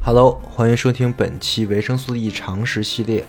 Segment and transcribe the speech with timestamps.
[0.00, 3.24] Hello，欢迎收听本期维生素 E 常识系列。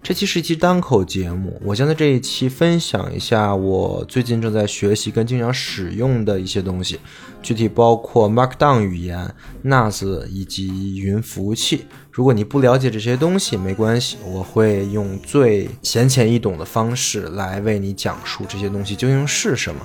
[0.00, 6.98] 这期是一期单口节目，我将在这一期分享一下我最近正在学习跟经常使用的一些东西，
[7.42, 11.84] 具体包括 Markdown 语言、NAS 以及云服务器。
[12.10, 19.80] 如果你不了解这些东西，没关系，我会用最浅显易懂的方式来为你讲述这些东西究竟是什么。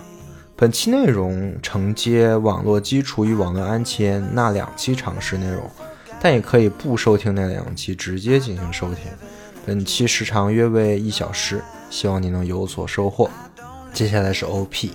[0.55, 5.69] 本期内容承接网络基础与网络安全那两期常识内容。
[6.21, 9.11] 但也可以不收听那两期，直接进行收听。
[9.65, 13.29] 本期时长约为一小时，希望你能有所收获。
[13.93, 14.91] 接下来是 OP。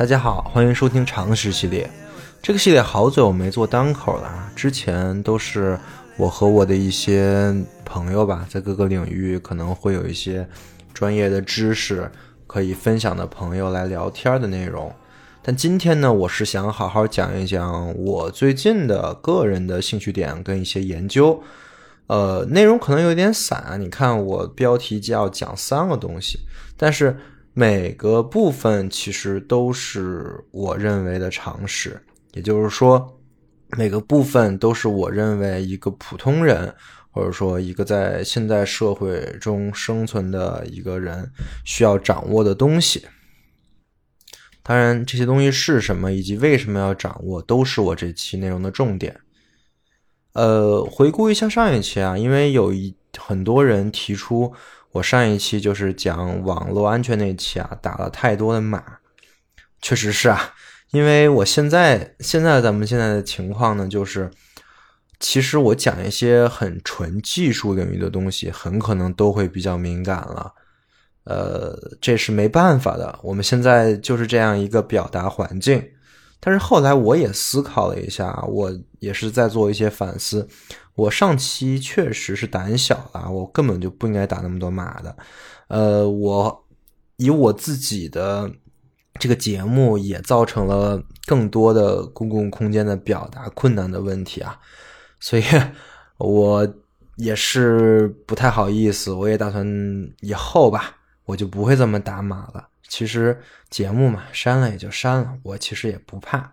[0.00, 1.86] 大家好，欢迎收听常识系列。
[2.40, 5.78] 这个系列好久没做单口了，之前都是
[6.16, 10.48] 我和我的一些朋友吧，在各个领域可能会有一些
[10.94, 12.10] 专业的知识
[12.46, 14.90] 可以分享的朋友来聊天的内容。
[15.42, 21.42] 但今天呢，我是想好好讲一讲我最近的个人的兴趣点跟一些研究。
[22.06, 26.40] 呃，内容可能有点散，你看我标题叫讲三个东西，
[26.78, 27.18] 但是。
[27.52, 32.00] 每个部分其实都是我认为的常识，
[32.32, 33.20] 也就是说，
[33.76, 36.72] 每个部分都是我认为一个普通人，
[37.10, 41.28] 或者说一个在现代社会中生存的一个人
[41.64, 43.04] 需要掌握的东西。
[44.62, 49.18] 当然，这些东西是什么，以及为什么要掌握，都是我这期内容的重点。
[50.34, 54.54] 呃，回顾一下上一期啊，因为有一很多人提出。
[54.92, 58.82] 我上一期就是讲网络安全那期啊，打了太多的码，
[59.80, 60.54] 确实是啊，
[60.90, 64.30] 因为我现在现在咱们现在的情况呢，就是
[65.20, 70.52] 其实我讲一些很纯技术领域的东西，很可能都会比较敏感了，
[71.24, 75.86] 呃，这是没办法的，我们现在就是这样一个表达环境。
[76.42, 80.48] 但是后来我也思考了一下，我也是在做一些反思。
[81.00, 85.16] 我上期确实是胆小了，我根本就不应该打那么多码的。
[85.68, 86.66] 呃，我
[87.16, 88.50] 以我自己的
[89.18, 94.58] 这个节目也造成了更多的公共空间的表达困难的问题啊，
[95.20, 95.42] 所以
[96.18, 96.74] 我
[97.16, 99.12] 也是不太好意思。
[99.12, 99.64] 我也打算
[100.20, 102.68] 以后吧，我就不会这么打码了。
[102.88, 106.52] 其实节目嘛，删了也就删了，我其实也不怕。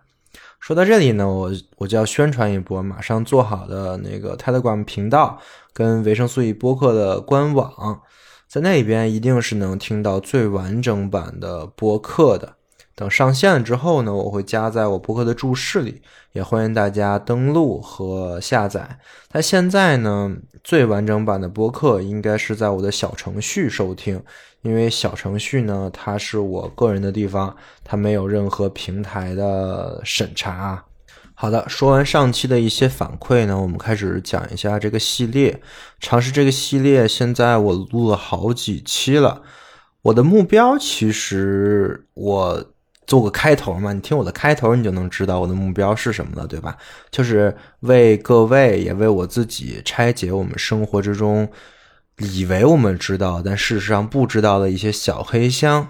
[0.60, 5.38] 说到这里呢，我我就要宣传一波，马上做好的那个 Telegram 频道
[5.72, 8.02] 跟维生素 E 播客的官网，
[8.48, 12.54] 在那边一定是能听到最完整版的播客的。
[12.94, 16.02] 等上线了之后呢，我会加在我播客的注释里，
[16.32, 18.98] 也欢迎大家登录和下载。
[19.28, 24.20] 它现在呢，最完整版的播客应该是在我的小程序收听，
[24.62, 30.84] 因为小程序呢，它是我个人的地方，它没有任何平台的审查。
[31.34, 35.60] 好的，说完上期的一些反馈呢，我们开始讲一下这个系列。
[36.00, 39.42] 尝试这个系列，现在我录了好几期了。
[40.02, 42.72] 我的目标其实我。
[43.08, 46.76] 做个开头嘛，你听我的开头，你就能知道我的目标是什么了，对吧？
[47.10, 51.48] 就是为各位，也为我自己拆解我们生活之中
[52.18, 55.88] 以为我们知道，但事实上不知道的一些小黑箱。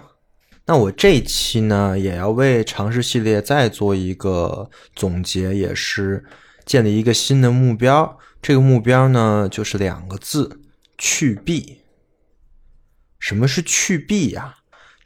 [0.65, 6.23] 那我这期呢，也要为尝试系列再做一个总结，也是
[6.65, 8.19] 建立一个新的目标。
[8.41, 10.59] 这个目标呢，就是两个字：
[10.97, 11.79] 去弊。
[13.17, 14.57] 什么是去弊呀？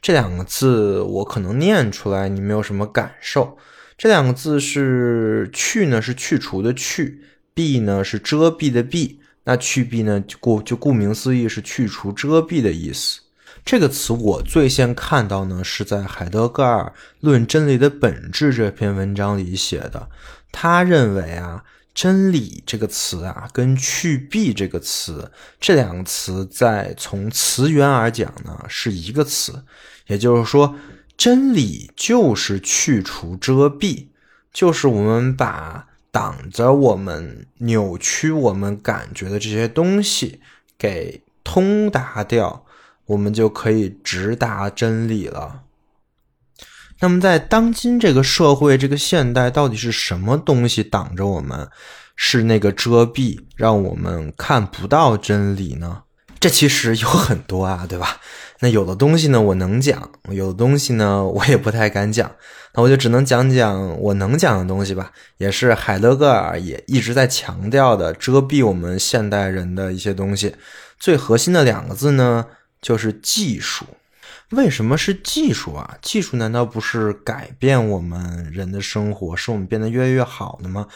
[0.02, 3.56] 这两个字我可能念出来，你没有什么感受。
[3.96, 7.20] 这两个字是去呢，是去除的去；
[7.54, 9.16] 蔽呢是遮蔽的蔽。
[9.44, 13.20] 那去蔽呢，顾就顾名思义是去除遮蔽的意思。
[13.64, 20.08] 这个词我最先看到呢，是在海德格尔《论真理的本质》这篇文章里写的。
[20.52, 21.64] 他认为啊，
[21.94, 29.64] 真理这个词啊，跟去弊这个词，这两个词在从词源而讲呢，是一个词。
[30.08, 30.74] 也就是说，
[31.16, 34.08] 真理就是去除遮蔽，
[34.52, 40.40] 就是我们把挡着我们、扭曲我们感觉的这些东西
[40.78, 42.64] 给通达掉，
[43.06, 45.62] 我们就可以直达真理了。
[47.00, 51.68] 那么，在当今这个社会，这个现代，到底是什么东西挡着我们？
[52.14, 56.04] 是那个遮蔽，让我们看不到真理呢？
[56.38, 58.20] 这其实有很多啊，对吧？
[58.60, 59.98] 那有的东西呢，我能讲；
[60.30, 62.30] 有的东西呢，我也不太敢讲。
[62.74, 65.12] 那我就只能讲讲我能讲的东西吧。
[65.38, 70.54] 也是海德格尔也一直在强调的，遮蔽我们现代人的一些东西。
[70.98, 72.46] 最核心的两个字呢，
[72.82, 73.86] 就是技术。
[74.50, 75.96] 为什么是技术啊？
[76.02, 80.86] 技术难道不是改变我们人的生活，使我们变得越来越好的吗？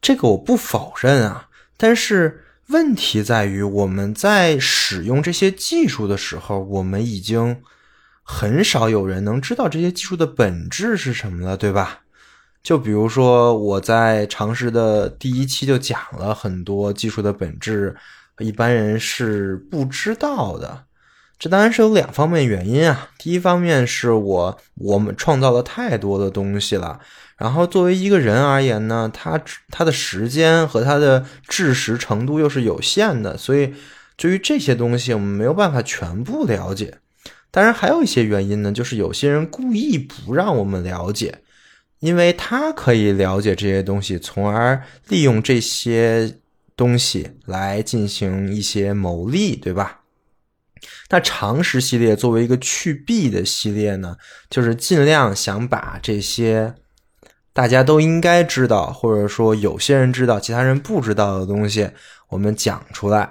[0.00, 1.48] 这个我不否认啊。
[1.76, 7.62] 但是问题在于，我们在使用这些技术的时候，我们已经
[8.22, 12.00] 很少有人能知道这些技术的本质是什么了，对吧？
[12.62, 17.96] 就比如说我在常识的第一期就讲了很多技术的本质，
[18.38, 20.84] 一般人是不知道的。
[21.40, 23.08] 这当然是有两方面原因啊。
[23.18, 27.00] 第一方面是我我们创造了太多的东西了，
[27.36, 33.74] 然后作为一个人而言呢，他他的时间和他的知识程度又是有限的，所以
[34.16, 36.98] 对于这些东西我们没有办法全部了解。
[37.52, 41.38] 当然还有一些原因呢，就是有些人故意不让我们了解，
[42.00, 46.38] 因为他可以了解这些东西，从而利用这些
[46.74, 50.00] 东西来进行一些牟利，对吧？
[51.10, 54.16] 那常识系列作为一个去弊的系列呢，
[54.48, 56.74] 就是尽量想把这些
[57.52, 61.90] 大家都应该知道，或者说有些人知道、其他人不知道的东西，
[62.30, 63.30] 我们讲出来。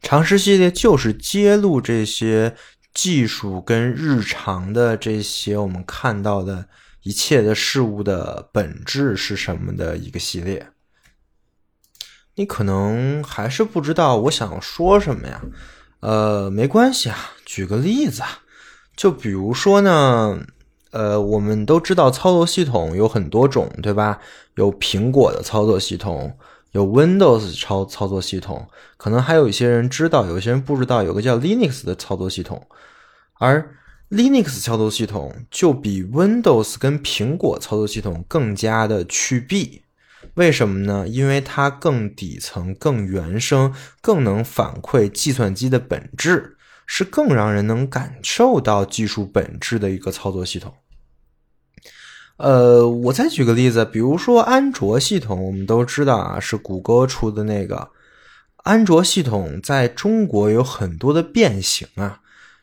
[0.00, 2.54] 常识系列就是揭露这些
[2.94, 6.68] 技术跟日常的这些我们看到的
[7.02, 10.68] 一切的事物的本质是什么的一个系列。
[12.36, 15.42] 你可能还是不知道我想说什么呀？
[16.00, 18.42] 呃，没关系啊，举个例子啊，
[18.96, 20.38] 就比如说呢，
[20.92, 24.20] 呃，我们都知道操作系统有很多种，对吧？
[24.54, 26.38] 有苹果的操作系统，
[26.72, 32.66] 有 Windows 操操作系统，可能还有一些人知道，有些人不知道，有个叫 Linux 的操作系统，
[33.38, 33.74] 而
[34.10, 39.82] Linux 操作系统就比 Windows 跟苹果操作系统更加的去弊。
[40.34, 41.06] 为什么呢？
[41.06, 46.56] 因为它更底层、更原生、更能反馈计算机的本质，
[46.86, 50.74] 是更让人能感受到技术本质的一个操作系统。
[52.38, 57.90] 呃，我再举个例子，比如说安卓系统，我们都知道啊，是谷歌出的那个
[58.64, 62.20] 安卓系统，在中国有很多的变形啊。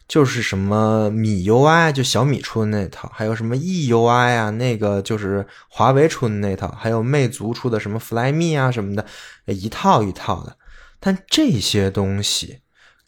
[0.07, 9.03] 就是什么米 UI 就小米出的那套，还有什么 EUI 啊，那个就是华为出的那套，还有魅族出的什么 Flyme 啊什么的，
[9.47, 10.57] 一套一套的。
[10.99, 12.59] 但这些东西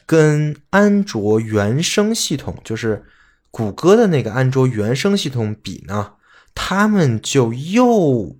[0.07, 3.05] 跟安卓原生系统，就是
[3.51, 6.13] 谷歌的那个安卓原生系统比呢，
[6.59, 8.35] 他们就又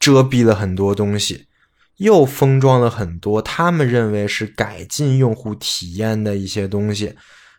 [0.00, 1.46] 遮蔽了很多东西，
[1.98, 7.14] 又封装了很多他们认为是改进用户体验的一些东西。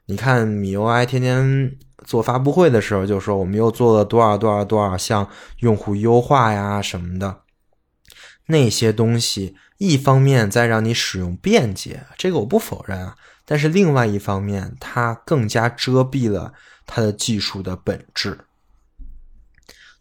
[0.07, 7.41] 你看米 UI 天天做发布会的时候就说我们又做了多少多少多少项用户优化呀什么的，
[8.47, 16.53] 那些东西一方面在让你使用便捷，这个我不否认啊，但是另外一方面它更加遮蔽了
[16.87, 18.39] 它的技术的本质。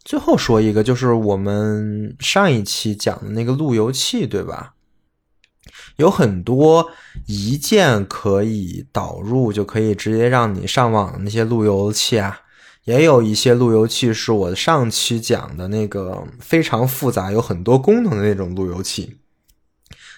[0.09, 4.73] 最后说一个，就是我们上一期讲的那个路由器，对吧？
[5.97, 6.89] 有很多
[7.27, 12.41] 一键可以导入，就可以直接让你上网的那些路由器啊，
[12.85, 19.19] 也有一些路由器是我上期讲的那个非常复杂、有很多功能的那种路由器。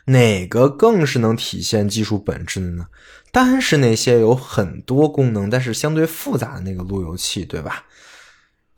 [0.05, 2.88] 哪个更是能体现技术本质的呢？
[3.33, 7.83] 当然是那些有很多功能但是相对复杂的那个路由器，对吧？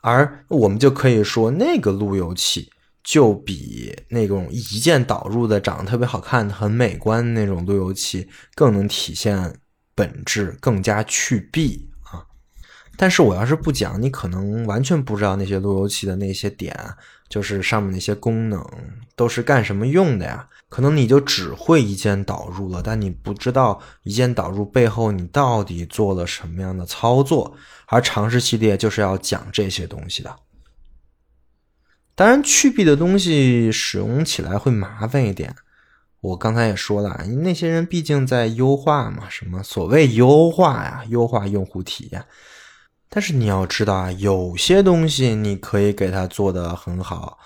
[0.04, 2.70] 而我们就可以说那个路由器。
[3.04, 9.58] 就比那种一键导入的、长得特别好看、很美观的那种路由器更能体现
[9.94, 12.24] 本质，更加去弊啊！
[12.96, 16.74] 但是我要是不讲，你可能完全不知道那些路由器的那些点，
[17.28, 18.66] 就是上面那些功能
[19.18, 20.48] 都是干什么用的呀？
[20.70, 27.54] 可能你就只会一键导入了，但你不知道一键导入背后你到底做了什么样的操作。
[27.94, 30.36] 而常识系列就是要讲这些东西的。
[32.16, 35.56] 当然，去弊的东西使用起来会麻烦一点。
[36.22, 42.26] 我刚才也说了，那些人毕竟在优化嘛，什么所谓优化呀，优化用户体验。
[43.10, 47.38] 但是你要知道啊，有些东西你可以给它做得很好，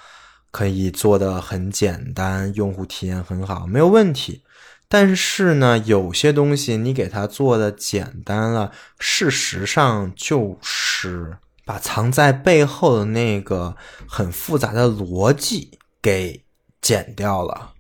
[0.51, 4.43] 可以做得很简单，用户体验很好，没有问题。
[4.89, 13.75] 但是呢，有些东西你给它做的简单了，事实上就是把藏在背后的那个
[14.07, 16.45] 很复杂的逻辑给
[16.81, 17.73] 剪掉了。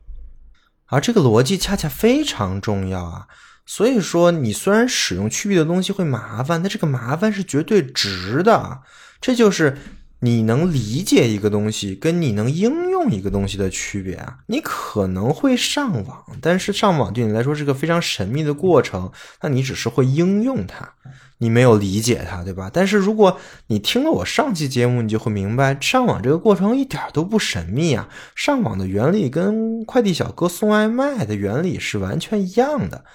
[0.87, 3.27] 而这个逻辑恰恰非常重要啊，
[3.65, 8.81] 所以说你虽然使用去弊的东西会麻烦，但这个麻烦是绝对值的。
[9.19, 9.77] 这就是
[10.19, 14.39] 你能理解一个东西跟你能应用一个东西的区别啊。
[14.47, 20.93] 你可能会上网，但是上网对你来说是个非常神秘的过程，那你只是会应用它。
[21.39, 22.71] 你没有理解它，对吧？
[22.73, 28.09] 但是如果你听了我上期节目，你就会明白，上网这个过程一点都不神秘啊。
[28.35, 33.05] 上网的原理跟快递小哥送外卖的原理是完全一样的。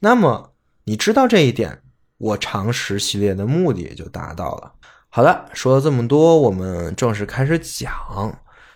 [0.00, 0.52] 那么
[0.84, 1.80] 你知道这一点，
[2.18, 4.72] 我常识系列的目的也就达到了。
[5.12, 7.90] 好了，说了这么多，我们正式开始讲。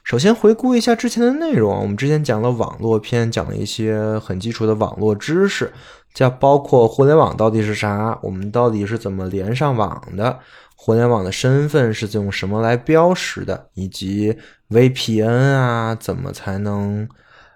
[0.03, 5.73] 首先回顾一下之前的内容，我们之前讲了网络篇，讲了一些很基础的网络知识。
[6.13, 8.19] 叫包括互联网到底是啥？
[8.21, 10.41] 我们到底是怎么连上网的？
[10.75, 13.69] 互联网的身份是用什么来标识的？
[13.75, 14.37] 以及
[14.71, 17.09] VPN 啊，怎么才能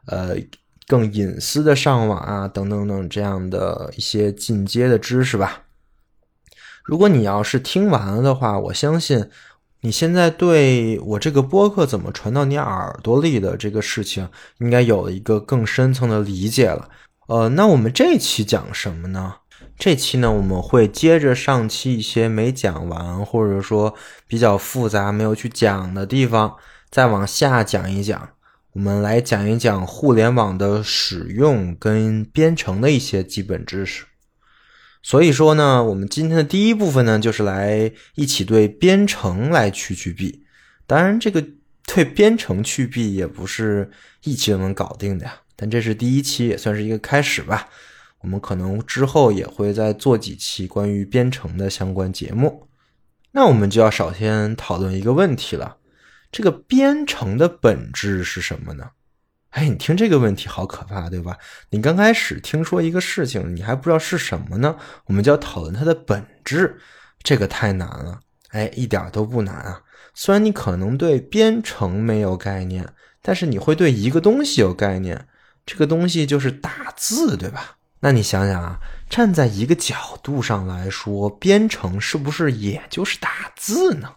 [0.07, 0.37] 呃
[0.87, 2.47] 更隐私的上网啊？
[2.47, 5.65] 等等等这样的一些进阶的知识吧。
[6.89, 9.29] 如果你要是听完了的话，我相信
[9.83, 14.27] 你现在对我这个播客怎么传到你耳朵里的这个事情，
[14.61, 16.89] 应该有了一个更深层的理解了。
[17.27, 19.35] 呃，那我们这期讲什么呢？
[19.79, 23.95] 这期呢，我们会接着上期一些没讲完，或者说
[24.27, 26.57] 比较复杂没有去讲的地方，
[26.91, 28.31] 再往下讲一讲。
[28.73, 34.07] 我们来讲一讲互联网的使用跟编程的一些基本知识。
[35.09, 40.45] 所以说呢，我们今天的第一部分呢，就是来一起对编程来去去弊。
[40.87, 41.43] 当然，这个
[41.87, 43.91] 对编程去弊也不是
[44.25, 45.35] 一期就能搞定的呀。
[45.57, 47.71] 但这是第一期，也算是一个开始吧。
[48.21, 52.69] 我们可能之后也会再做几期关于编程的相关节目。
[53.33, 55.79] 那我们就要首先讨论一个问题了：
[56.31, 58.91] 这个编程的本质是什么呢？
[59.51, 61.37] 哎，你听这个问题好可怕，对吧？
[61.71, 64.77] 你刚开始听说一个事情，你还不知道是什么呢，
[65.07, 66.79] 我们就要讨论它的本质，
[67.23, 68.21] 这个太难了。
[68.51, 69.81] 哎，一点都不难啊。
[70.15, 72.87] 虽然你可能对编程没有概念，
[73.23, 75.27] 但是你会对一个东西有概念。
[75.65, 77.77] 这个东西就是打字，对吧？
[78.01, 78.79] 那你想想啊，
[79.11, 84.15] 站在一个角度上来说，编程是不是也就是打字呢？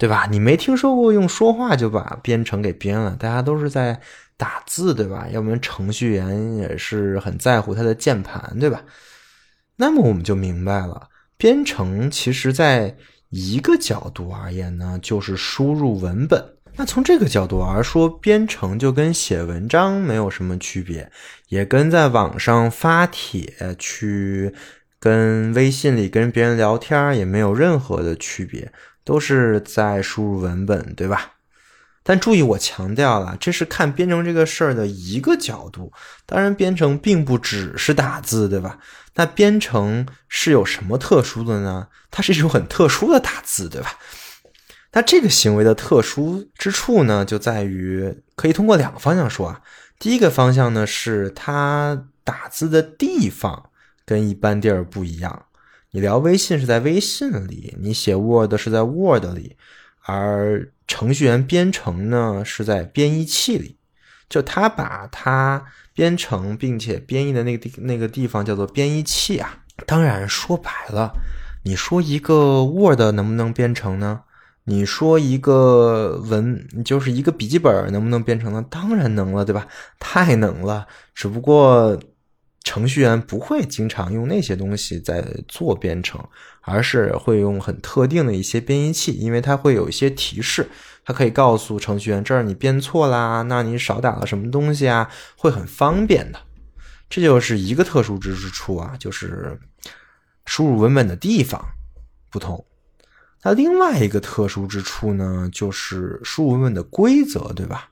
[0.00, 0.26] 对吧？
[0.30, 4.00] 你没听说过用说话就把编程给编了，大家都是在
[4.38, 5.26] 打字，对吧？
[5.30, 8.82] 要不然程序员也是很在乎他的键盘，对吧？
[9.76, 12.96] 那么我们就明白了，编程其实在
[13.28, 16.42] 一个角度而言呢，就是输入文本。
[16.76, 21.12] 那从这个角度而说，编程就跟写文章没有什么区别，
[21.48, 24.54] 也跟在网上发帖去
[24.98, 28.72] 跟微信里跟别人聊天也没有任何的区别，
[29.04, 31.32] 都是在输入文本，对吧？
[32.02, 35.92] 但注意，我强调了，这是看编程这个事儿的一个角度。
[36.24, 38.78] 当然，编程并不只是打字，对吧？
[39.14, 41.88] 那编程是有什么特殊的呢？
[42.10, 43.98] 它是一种很特殊的打字，对吧？
[44.92, 49.60] 那这个行为的特殊之处呢，就在于可以通过两个方向说啊。
[49.98, 53.70] 第一个方向呢，是它打字的地方
[54.06, 55.44] 跟一般地儿不一样。
[55.92, 59.56] 你聊微信是在微信里，你写 Word 是在 Word 里，
[60.04, 63.76] 而程序员编程呢是在编译器里。
[64.28, 69.58] 就他把它编程并且编译的那个地那个地方叫做编译器啊。
[69.86, 71.12] 当然说白了，
[71.64, 74.22] 你说一个 Word 能不能编程呢？
[74.64, 78.64] 你说一个文就是一个笔记本能不能编程呢？
[78.70, 79.66] 当然能了，对吧？
[79.98, 80.86] 太能了。
[81.12, 81.98] 只不过
[82.62, 86.22] 程序员不会经常用那些东西在做编程，
[86.60, 90.68] 而是会用很特定的一些编译器，因为它会有一些提示，
[91.04, 96.38] 它可以告诉程序员这儿你编错啦，那你少打了什么东西啊，会很方便的。
[97.08, 99.58] 这就是一个特殊之处啊，就是
[100.44, 101.60] 输入文本的地方
[102.30, 102.64] 不同。
[103.42, 107.88] 那另外一个特殊之处呢，就是输入文本的规则，对吧？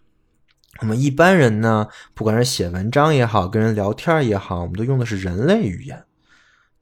[0.81, 6.05] 我们一般人呢，不管是写文章也好，跟人聊天也好，我们都用的是人类语言，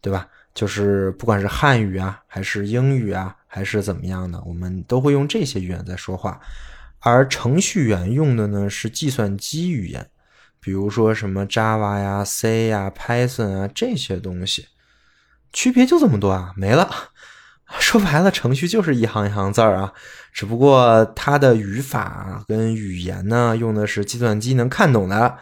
[0.01, 0.29] 对吧？
[0.55, 6.41] 就是不管是汉语啊，还是英语啊，还是怎么样的，我们都会用这些语言在说话。
[7.01, 10.09] 而程序员用的呢是计算机语言，
[10.61, 14.69] 比如说什么 Java 呀、C 呀、Python 啊这些东西，
[15.53, 16.91] 区别就这么多啊，没了。
[17.81, 19.93] 说白了，程序就是一行一行字儿啊，
[20.33, 25.39] 只不过它的语法跟语言呢用的是计算机能看懂的，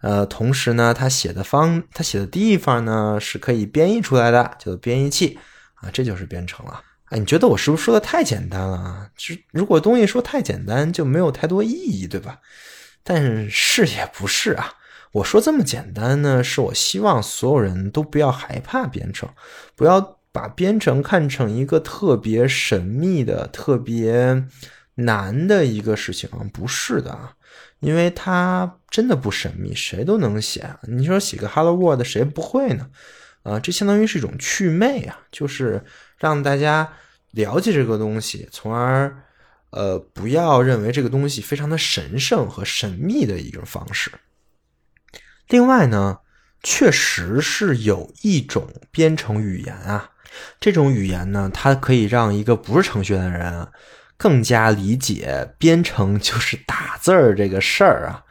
[0.00, 5.38] 呃，同时呢，它写的方，它写的地方呢是可以编译出来的，叫做编译器
[5.76, 6.82] 啊，这就是编程了。
[7.10, 9.08] 哎，你觉得我是不是说的太简单了啊？
[9.16, 12.38] 就如果东西说太简单，就没有太多意义，对吧？
[13.04, 14.72] 但是也不是啊，
[15.12, 19.28] 我说这么简单呢，是我希望所有人都不要害怕编程，
[19.76, 20.16] 不要。
[20.32, 24.44] 把编程看成一个特别神秘的、特别
[24.94, 27.34] 难的一个事情啊，不是的啊，
[27.80, 30.76] 因为它真的不神秘，谁都能写。
[30.82, 32.88] 你说写个 Hello World，谁不会呢？
[33.42, 35.82] 啊，这相当于是一种趣味啊，就是
[36.18, 36.92] 让大家
[37.32, 39.24] 了解这个东西，从而
[39.70, 44.12] 呃不要认为这个东西非常的神圣和神秘的一种方式。
[45.48, 46.18] 另外呢，
[46.62, 50.10] 确实是有一种编程语言啊。
[50.58, 53.66] 这种语言呢，它可以让一个不是程序员的人
[54.16, 58.24] 更加理解编程就是打字儿这个事儿啊。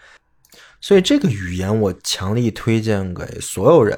[0.82, 3.98] 所以这个语言我强力推荐给所有人，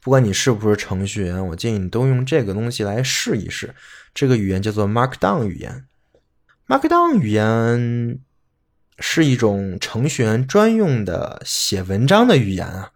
[0.00, 3.74] 不管你是不是程序员，我建议你都用这个东西来试一试。
[4.14, 5.84] 这个语言叫做 Markdown 语言。
[6.66, 8.18] Markdown 语言
[8.98, 12.91] 是一种程序员专用的写文章的语言啊。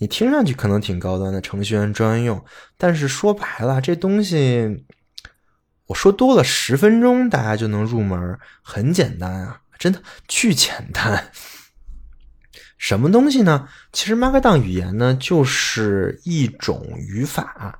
[0.00, 2.42] 你听上去可能挺高端的，程序员专用，
[2.78, 4.86] 但是说白了，这东西
[5.86, 11.30] 我说多了十分钟，大家就能入门，很简单啊，真的巨简单。
[12.78, 13.68] 什么东西呢？
[13.92, 17.78] 其实 Markdown 语言呢，就是一种语法。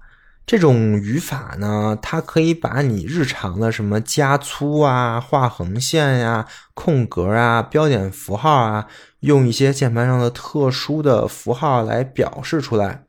[0.51, 8.89] 这种语法呢，它可以把你日常的什么加粗啊、画横线呀、空格啊、标点符号啊，
[9.21, 13.05] 用一些键盘上的特殊的符号来表示出来。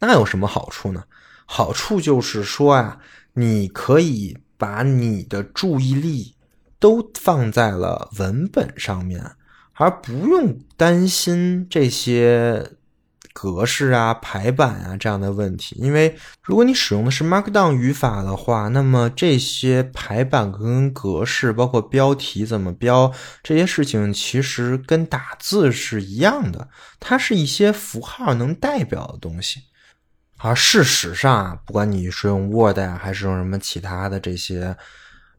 [0.00, 1.04] 那有什么好处呢？
[1.46, 2.98] 好处就是说啊，
[3.32, 6.34] 你可以把你的注意力
[6.78, 9.24] 都放在了文本上面，
[9.72, 12.72] 而不用担心这些。
[13.42, 23.10] 格式啊、排版啊这样的问题，因为如果你使用的是 Markdown 语法的话，那么这些排版跟格式，包括标题怎么标
[23.42, 29.62] 这些事情，其实跟打字是一样的，它是一些符号能代表的东西。
[30.36, 34.76] 而事实上啊，不管你是用 Word 啊，还是用什么其他的这些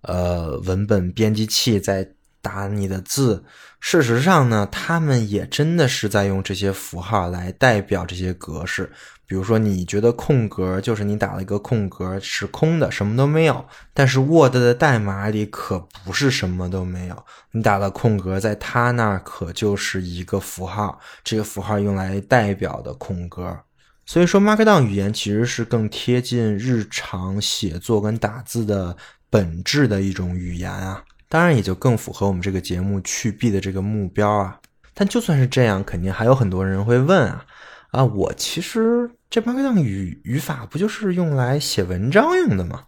[0.01, 2.09] 呃文本编辑器在。
[2.41, 3.43] 打你的字，
[3.79, 8.91] 事实上呢，他们也真的是在用这些符号来代表这些格式。
[9.25, 13.65] 比如说，你觉得空格就是你打了一个空格是空的，什么都没有。
[13.93, 23.57] 但是 Word 的代码里可不是什么都没有，你打了空格，在它那儿可就是一个符号，这个符号用来代表的空格。
[24.05, 28.97] 所以说，Markdown 语言其实是更贴近日常写作跟打字的
[29.29, 31.01] 本质的一种语言啊。
[31.31, 34.59] 当然也就更符合我们这个节目去弊的这个目标啊！
[34.93, 37.45] 但就算是这样，肯定还有很多人会问啊
[37.91, 38.03] 啊！
[38.03, 42.83] 我其实这八个样语语法不就是用来写文章用的吗？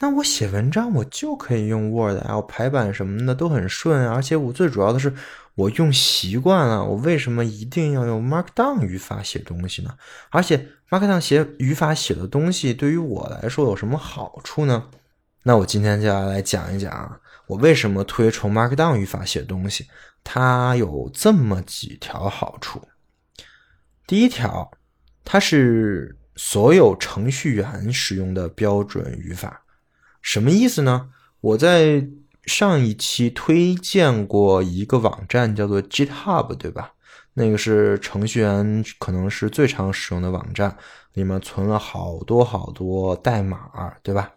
[0.00, 5.12] 那我写文章我就可以用 Word 啊，我排版什么的都很顺，而且我最主要的是
[5.54, 9.94] 我用习惯了，我为什么一定要用 Markdown 语法写东西呢？
[10.30, 14.84] 而且 Markdown 写语法写的东西对于我来说有什么好处呢？
[15.42, 17.20] 那我今天就要来讲一讲。
[17.46, 19.86] 我为什么推崇 Markdown 语法写东西？
[20.22, 22.88] 它有这么几条好处。
[24.06, 24.70] 第一条，
[25.24, 29.62] 它是所有程序员使用的标准语法。
[30.22, 31.10] 什么意思呢？
[31.40, 32.06] 我在
[32.46, 36.92] 上一期推荐过一个网站，叫做 GitHub，对吧？
[37.34, 40.76] 那个是程序员可能是最常使用的网站，
[41.12, 44.32] 里面存了好多好多代码，对吧？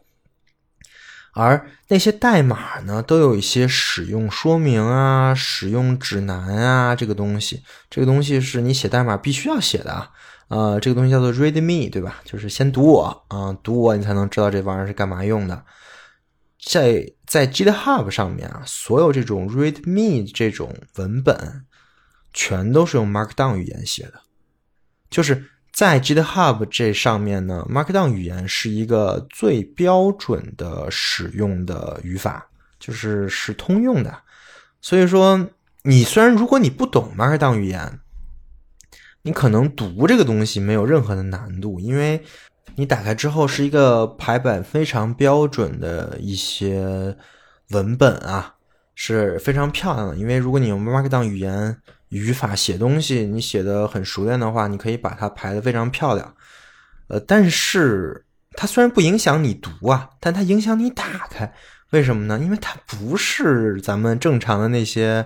[1.39, 10.09] 而那些代码呢，都有一些使用说明啊、使用指南啊，这个东西，这个东西是你写代码必须要写的啊。
[10.47, 12.21] 呃，这个东西叫做 README，对吧？
[12.25, 15.63] 就是先读我啊，读我，你才能知道这玩意儿是干嘛用的。
[16.59, 21.65] 在在 GitHub 上面啊，所有这种 README 这种文本，
[22.33, 24.21] 全都是用 Markdown 语言写的，
[25.11, 25.51] 就是。
[25.77, 34.11] 在 GitHub 这上面呢，Markdown 语言是一个最标准的使用的语法，就是是通用的。
[34.81, 35.47] 所以说，
[35.83, 37.99] 你虽然如果你不懂 Markdown 语言，
[39.21, 42.23] 你可能读这个东西没有任何的难度，因为
[42.73, 47.15] 你打开之后是一个排版非常标准的一些
[47.69, 48.55] 文本啊，
[48.95, 50.15] 是非常漂亮的。
[50.15, 51.77] 因为如果你用 Markdown 语言
[52.09, 56.35] 语法写东西，你写的很熟练的话，你可以把它排的非常漂亮。
[57.07, 61.53] 呃，但是它虽然不影响你读啊，但它影响你打开。
[61.91, 62.39] 为什么呢？
[62.43, 65.25] 因为它不是咱们正常的那些。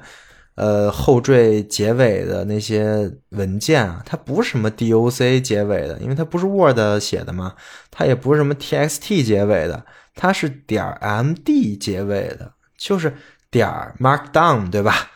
[0.56, 7.56] 呃，后缀结尾的那些文件啊，它不是什么 doc 结尾的，因为它不是 Word 写的嘛，
[7.90, 13.16] 它也不是什么 txt 结尾的，它是点 md 结尾的，就是
[13.50, 13.68] 点
[13.98, 15.10] markdown，对吧？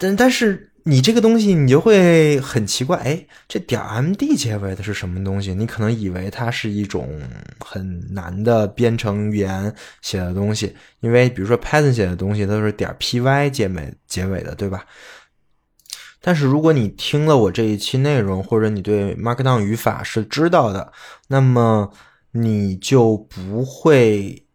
[0.00, 0.67] 但但是。
[0.88, 5.54] 你这个东西，你就会很奇怪，哎，这点 md 结尾的是什么东西？
[5.54, 7.20] 你可能以为它是一种
[7.60, 14.86] 很难的编程语言写的东西，因为比如说 Python 写的东西都是点 py 结尾结尾的，对吧？
[16.22, 20.90] 但是如果你听了我这一期内容，或者你对 Markdown 语法是知道的，
[21.26, 21.92] 那么
[22.32, 24.46] 你就不会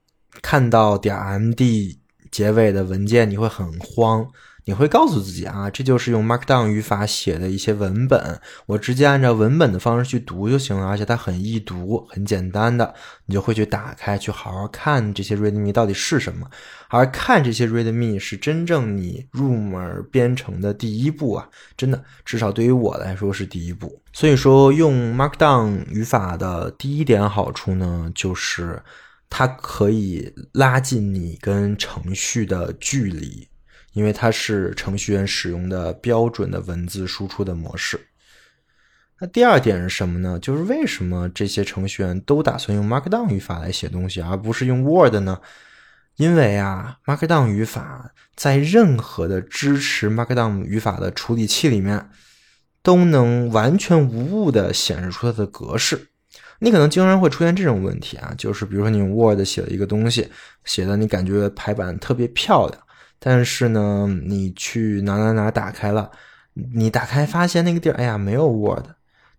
[0.42, 1.98] 看到点 md
[2.32, 4.28] 结尾的文件，你会很慌。
[4.66, 12.94] 你会告诉自己啊，这就是用 Markdown 语法写的一些文本，我直接按照文本的方式去读就行了，而且它很易读，很简单的，
[13.26, 16.50] 你就会去打开，去好好看这些 README 到底是什么。
[16.88, 24.02] 而看这些 README 是真正你入门编程的第一步啊，真的，至少对于我来说是第一步。
[24.14, 28.82] 所以说，用 Markdown 语法的第一点好处呢，就是
[29.30, 33.48] 它可以拉近你跟程序的距离。
[33.94, 38.00] 因为它是程序员使用的标准的文字输出的模式。
[39.20, 40.38] 那第二点是什么呢？
[40.40, 45.40] 就是为什么这些程序员都打算用 Markdown 语法来写东西，而不是用 Word 呢？
[46.18, 52.10] 因为啊，Markdown 语法在任何的支持 Markdown 语法的处理器里面，
[52.82, 56.10] 都能完全无误的显示出它的格式。
[56.60, 60.30] 你可能经常会出现这种问题啊，就是比如说你用 Word 写了一个东西，
[60.66, 62.84] 写的你感觉排版特别漂亮。
[63.26, 66.12] 但是呢，你去哪哪哪打开了，
[66.74, 68.88] 你打开发现那个地儿，哎呀，没有 Word。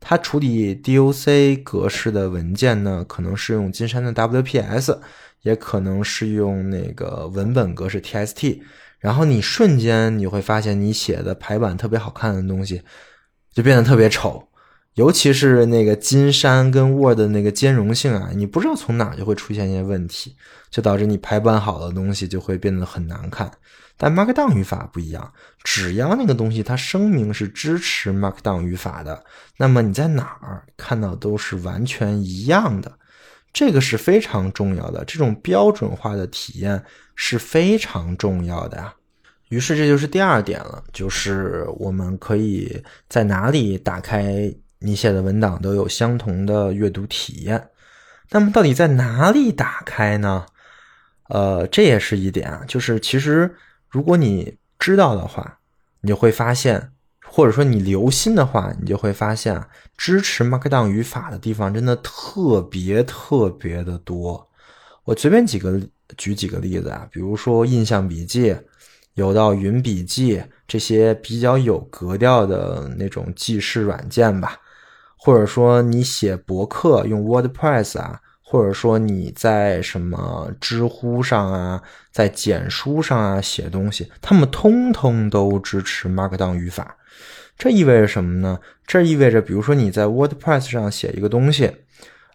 [0.01, 4.99] 它处理 DOC 格式的文件呢，可能是用金山的 WPS，
[5.43, 8.63] 也可能是用那个文本格式 TXT。
[8.99, 12.81] 然后你瞬间你会发现，你写的排版特别好看的东西，
[13.53, 14.49] 就变得特别丑。
[14.95, 20.37] 尤其是那个金山跟 Word 的那个兼容性啊，你不知道从哪就会出现一些问题，
[20.71, 23.51] 就导致你排版好的东西就会变得很难看。
[23.97, 25.33] 但 Markdown 语法不一样，
[25.65, 29.25] 只要那个东西它声明是支持 Markdown 语法的，
[29.57, 32.97] 那么你在哪儿看到都是完全一样的，
[33.53, 35.05] 这个是非常重要的。
[35.05, 36.85] 这种标准化的体验
[37.17, 38.95] 是非常重要的呀。
[39.49, 44.55] 于是这就是第二点了，就是我们可以在哪里打开。
[44.81, 47.69] 你写的文档都有相同的阅读体验，
[48.31, 50.47] 那么到底在哪里打开呢？
[51.29, 53.55] 呃，这也是一点啊，就是其实
[53.89, 55.59] 如果你知道的话，
[56.03, 56.93] 你就会发现，
[57.25, 59.59] 或者说你留心的话，你就会发现，
[59.97, 64.47] 支持 Markdown 语法的地方真的特别特别的多。
[65.05, 65.81] 我随便几个
[66.19, 68.55] 举几个例子啊，比如说印象笔记、
[69.15, 74.59] 有道云笔记这些比较有格调的那种记事软件吧。
[75.25, 81.83] 或者说你写博客用 WordPress 啊，或者说你在什么知乎上啊，
[82.13, 86.95] 在简书上啊写东西，他们通通都支持 Markdown 语法。
[87.57, 88.59] 这意味着什么呢？
[88.87, 91.75] 这意味着，比如说你在 WordPress 上写一个东西，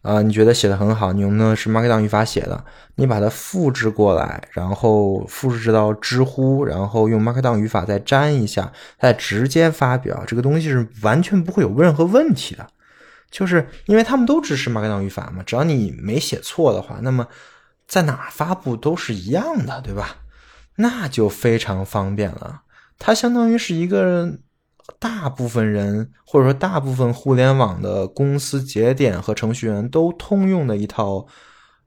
[0.01, 12.65] 啊，你觉得写的很好，你用的是 Markdown 语法写的，你把它复制过来，然后复制到知乎，然后用 Markdown 语法再粘一下，再直接发表，这个东西是完全不会有任何问题的。
[13.31, 17.27] 就是因为他们都支持 Markdown 语法嘛，只要你没写错的话，那么
[17.87, 20.17] 在哪发布都是一样的，对吧？
[20.75, 22.61] 那就非常方便了。
[22.97, 24.39] 它相当于是一个
[24.97, 31.27] 大部分人或者说大部分互联网的公司节点和程序员都通用的一套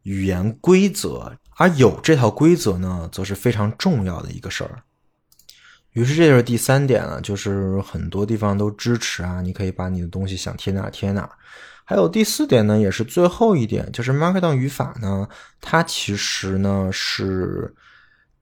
[0.02, 4.82] 语言规则，而有这套规则呢，则是非常重要的一个事儿。
[5.92, 11.28] 于是这就是第三点了，就是很多地方都支持啊，你可以把你的东西想贴哪贴哪。
[11.84, 15.28] 还有第四点呢，也是最后一点，就是 Markdown 语法呢，
[15.60, 17.74] 它其实呢是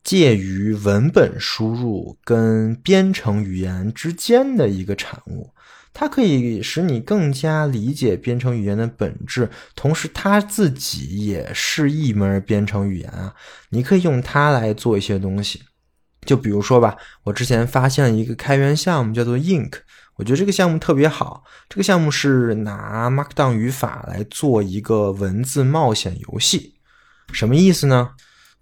[0.04, 5.50] 介于文本输入跟编程语言之间的一个产物，
[5.92, 13.34] 它可以使你更加理解编程语言的本质，同时它自己也是一门编程语言啊，
[13.70, 15.62] 你可以用它来做一些东西。
[16.26, 19.72] 就比如说吧，我之前发现了一个开源项目，叫做 Ink。
[20.16, 21.42] 我觉得这个项目特别好。
[21.68, 26.74] 这个项目是拿 Markdown 语法来做一个文字冒险游戏。
[27.33, 28.11] 什么意思呢？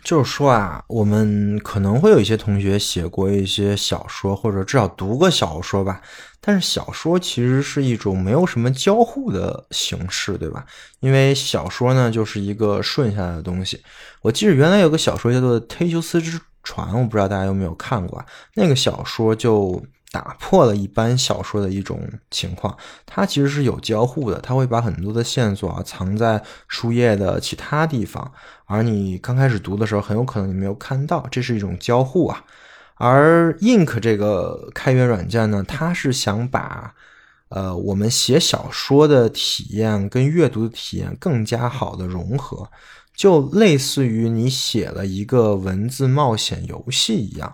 [0.05, 6.01] 就是说啊，我们可能会有一些同学写过一些小说，或者至少读过小说吧。
[6.41, 10.65] 但是小说其实是一种没有什么交互的形式，对吧？
[11.01, 13.83] 因为小说呢就是一个顺下来的东西。
[14.23, 16.39] 我记得原来有个小说叫做《忒修斯之
[16.69, 18.27] 船》，我不知道大家有没有看过啊。
[18.55, 22.77] 那个小说就打破了一般小说的一种情况，
[23.07, 28.31] 它其实是有交互的，它会把很多的线索啊藏在书页的其他地方。
[28.67, 32.45] 而你刚开始读的时候，很有可能你没有看到，这是一种交互啊。
[32.97, 36.95] 而 Ink 这个开源软件呢，它是想把
[37.49, 42.71] 呃我们写小说的体验跟阅读的体验更加好的融合，
[43.19, 47.53] 就类似于你写了一个文字冒险游戏一样。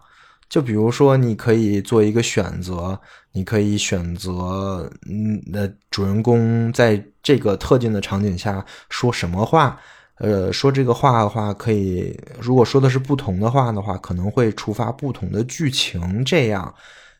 [0.50, 3.00] 就比如说，你可以做一个选择，
[3.32, 9.80] 你可以选择嗯，那主人公在这个特定的场景下说什么话。
[10.18, 16.72] 呃，说这个话的话，可以如果说的是不同的话的话，可能会触发不同的剧情，这样，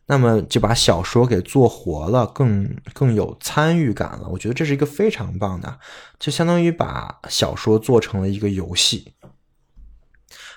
[0.07, 4.29] 那么就把小说给做活了，更更有参与感了。
[4.29, 5.79] 我觉得这是一个非常棒的，
[6.19, 9.15] 就相当于把小说做成了一个游戏。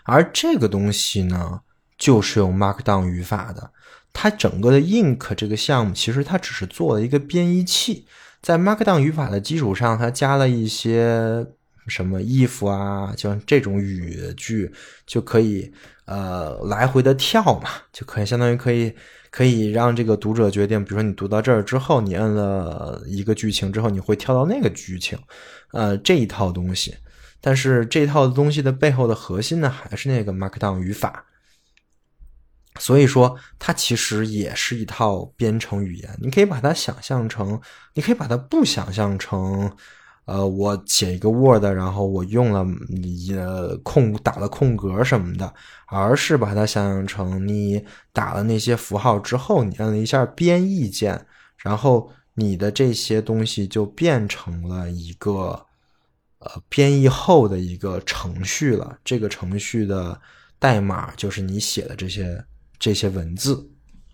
[0.04, 1.62] 而这个东西呢，
[1.98, 3.72] 就是用 Markdown 语法的。
[4.14, 8.08] 它整个的 Ink 这个项目，其实它只是做了一个编译器，
[8.42, 11.48] 在 Markdown 语法的基础上，它加了一些。
[11.90, 14.70] 什么 If 啊，像这种语句
[15.06, 15.72] 就可以
[16.04, 18.94] 呃来回的跳嘛，就可以相当于可以
[19.30, 25.18] 可以让这个读者决定，比如说你读到这儿之后，你摁了一个剧情之后，你会跳到那个剧情，
[25.72, 26.96] 呃这一套东西。
[27.40, 31.26] 但是这套东西的背后的核心呢，还是那个 Markdown 语法。
[32.80, 36.18] 所以说，它其实也是一套编程语言。
[36.22, 37.60] 你可以把它想象成，
[37.96, 39.72] 你可以把它不想象成。
[40.28, 43.34] 呃，我写一个 Word，然后我用了你
[43.82, 45.54] 空打了空格什么的，
[45.86, 55.66] 而是把它想象成你打了那些符号之后，你按了一下编译键，然后你的这些东西就变成了一个
[56.40, 58.98] 呃编译后的一个程序了。
[59.06, 60.20] 这个程序的
[60.60, 62.44] 代码就是你写的这些
[62.78, 63.66] 这些文字。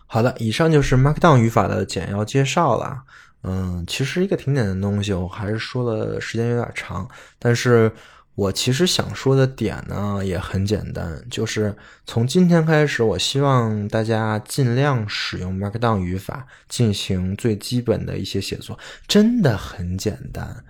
[0.06, 3.02] 好的，以上就是 Markdown 语法的简要介绍了。
[3.44, 7.06] 嗯，其实一个挺简单的东西，我还是说了时间有点长，
[7.38, 7.92] 但是
[8.34, 11.76] 我其实想说的点呢也很简单，就是
[12.06, 20.64] 从今天开始，我希望大家尽量使用 Markdown 语法进行最基本的一些写作，真的很简单。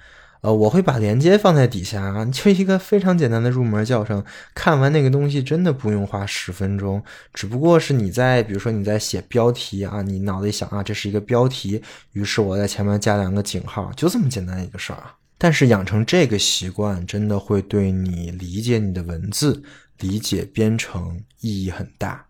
[0.44, 4.22] 呃，我会把链接放在底下啊，就一个非常简单的入门教程。
[4.54, 7.02] 看完那个东西，真的不用花十分钟，
[7.32, 11.80] 只不过是你在，比如说你在写标题啊，你脑子里想啊，这是一个标题，
[12.12, 15.14] 于是我在前面加两个井号，就这么简单一个事儿啊。
[15.38, 19.62] 但是养成这个习惯，真的会对你理解你的文字、
[20.00, 22.22] 理解编程意义很大。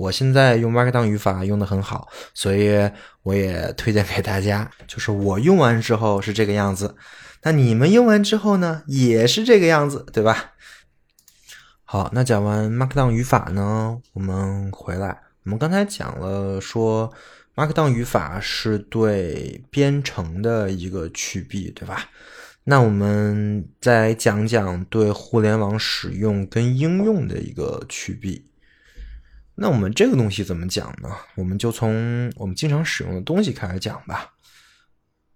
[0.00, 2.90] 我现在用 Markdown 语法用的很好，所以
[3.22, 4.70] 我也推荐给大家。
[4.86, 6.96] 就是我用完之后是这个样子，
[7.42, 10.52] 那你们用完之后呢，也是这个样子，对吧？
[11.84, 17.12] 好，那讲完 Markdown 语法呢，我们回来，我们刚才讲了说
[17.54, 22.08] Markdown 语法是对编程的一个曲臂，对吧？
[22.64, 28.46] 那我们再讲讲对互联网使用跟应用的一个曲臂。
[29.62, 31.10] 那我们这个东西怎么讲呢？
[31.34, 34.32] 我们就从我们经常使用的东西开始讲吧。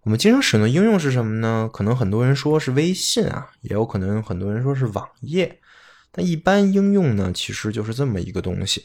[0.01, 1.69] 我们经常使用的应用是什么呢？
[1.71, 5.61] 可能很多人说是微信啊，也有可能很多人说是网页。
[6.11, 8.83] 但一般应用呢，其实就是这么一个东西。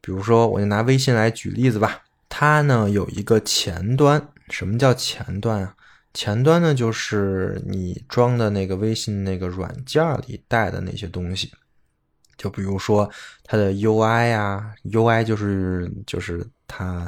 [0.00, 2.04] 比如说，我就拿微信来举例子吧。
[2.30, 4.28] 它呢有一个前端。
[4.48, 5.74] 什么叫前端啊？
[6.14, 11.52] 前端呢就是你装的那个微信那个软件里带的那些东西。
[12.40, 13.06] 就比如说
[13.44, 17.06] 它的 UI 呀，UI 就是就是它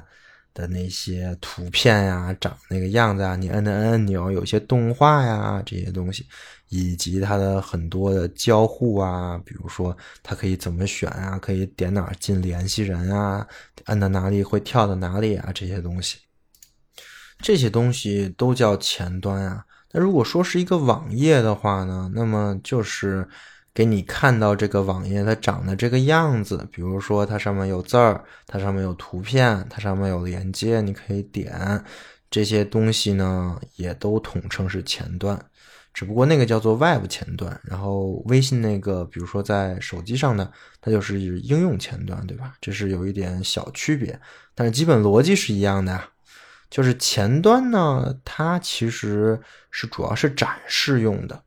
[0.52, 6.26] 的那些图片呀，长那个样子啊，你摁的按钮，有些动画呀这些东西，
[6.68, 13.48] 以及它的很多的交互啊，比如说它可以怎么选啊，可以点哪进联系人啊，
[13.86, 16.18] 按到哪里会跳到哪里啊，这些东西，
[17.38, 19.64] 这些东西都叫前端啊。
[19.92, 23.26] 那如果说是一个网页的话呢，那么就是。
[23.74, 31.82] 给你看到这个网页它长的这个样子，比如说它上面有字儿，它上面有图片，它上面有连接，你可以点
[32.30, 35.42] 这些东西呢，也都统称是前端。
[35.94, 42.54] 只不过那个叫做 Web 前端，然后微信那个，比如说在手机上的，它就是应用前端，对吧？
[42.62, 44.18] 这是有一点小区别，
[44.54, 46.08] 但是基本逻辑是一样的呀。
[46.70, 49.38] 就是前端呢，它其实
[49.70, 51.42] 是主要是展示用的。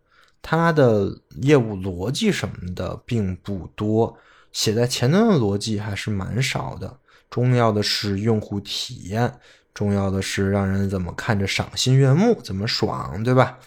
[0.47, 1.10] 它的
[1.41, 4.15] 业务逻辑什么的并不多，
[4.51, 6.99] 写在前端的逻辑还是蛮少的。
[7.31, 9.39] 重要的是用户体验，
[9.73, 13.58] 重要的是让人怎么看着赏心悦目，怎么爽，对吧？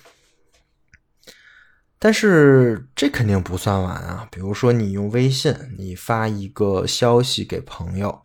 [1.99, 4.29] 但是这肯定不算完啊！
[4.31, 8.23] 比如说你用微信，你发一个消息给朋友，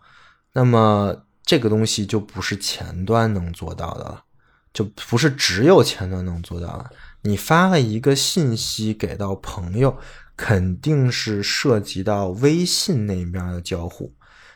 [0.52, 4.24] 那么这个东西就不是前端能做到的了，
[4.72, 6.92] 就不是只有前端能做到的。
[7.24, 9.98] 你发了一个信息给到朋友，
[10.36, 14.14] 肯定是涉及到微信那边的交互。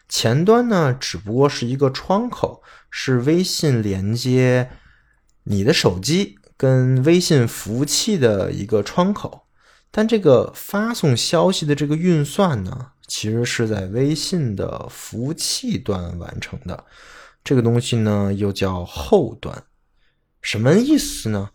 [0.10, 4.70] 前端呢，只不过是一个窗口，是微信连接
[5.44, 9.48] 你的手机跟微信服务器的一个窗口。
[9.90, 16.86] 但这个发送消息的这个运算呢，其实是在微信的服务器端完成的。
[17.44, 19.64] 这个东西呢，又叫后端。
[20.42, 21.50] 什么意思呢？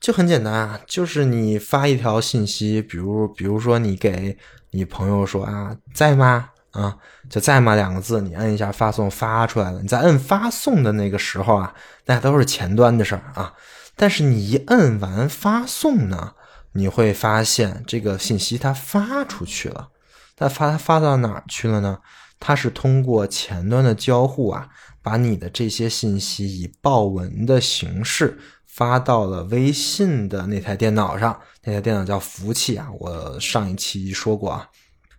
[0.00, 4.38] 就很简单啊，就是你发一条信息，比如比如说你给
[4.70, 6.50] 你朋友说啊，在吗？
[6.72, 6.96] 啊，
[7.28, 9.80] 就在吗两个字，你摁一下发送，发出来了。
[9.80, 13.52] 你在摁发送的那个时候啊，那都是前端的事儿啊。
[13.96, 16.34] 但是你一摁完发送呢，
[16.72, 19.88] 你会发现这个信息它发出去了。
[20.36, 21.98] 它发发到哪儿去了呢？
[22.38, 24.68] 它是通过前端的交互啊，
[25.02, 28.38] 把你的这些信息以报文的形式
[28.78, 31.36] 发到了微信的那台电脑上。
[31.64, 34.70] 那台电脑叫服务器啊，我上一期说过啊。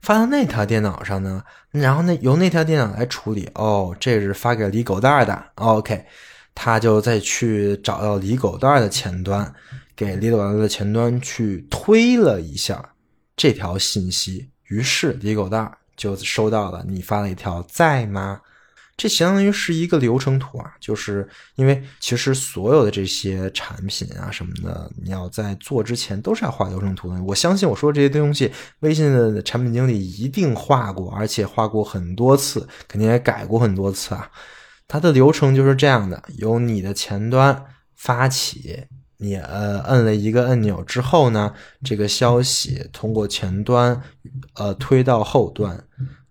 [0.02, 3.50] 发到那台电脑上呢，然后那由那台电脑来处理。
[3.56, 5.44] 哦，这是发给李狗蛋的。
[5.56, 6.06] OK，
[6.56, 9.54] 他就再去找到李狗蛋的前端，
[9.94, 12.94] 给李狗蛋的前端去推了一下
[13.36, 18.40] 这条信息，于是李狗蛋就收到了你发了一条在吗？
[19.00, 27.24] 这相当于是一个流程图啊，就是因为其实所有的这些产品啊什么的，你要在做之前都是要画流程图的。
[27.24, 34.30] 我相信我说这些东西，微信的产品经理一定画过，而且画过很多次，肯定也改过很多次啊。
[34.86, 37.64] 它的流程就是这样的：由你的前端
[37.96, 38.84] 发起，
[39.16, 41.54] 你呃摁了一个按钮之后呢，
[41.86, 44.02] 这个消息通过前端
[44.56, 45.82] 呃推到后端。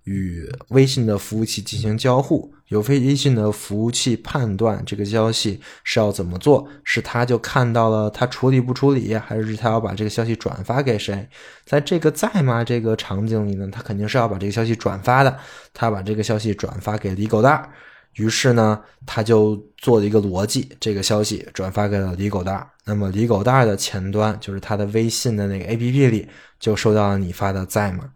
[0.09, 11.29] 与微信的服务器进行交互，由微信的服务器判断这个消息是要怎么做，是他就看到了他处理不处理，还是他要把这个消息转发给谁？
[11.67, 15.39] 在这个在吗这个场景里呢，他肯定是要把这个消息转发的，
[15.75, 17.69] 他把这个消息转发给李狗蛋儿，
[18.15, 26.27] 于是呢，他就做了一个逻辑，这个消息转发给了李狗蛋儿，那么李狗蛋儿的前端就是他的微信的那个 APP 里
[26.59, 28.11] 就收到了你发的在吗？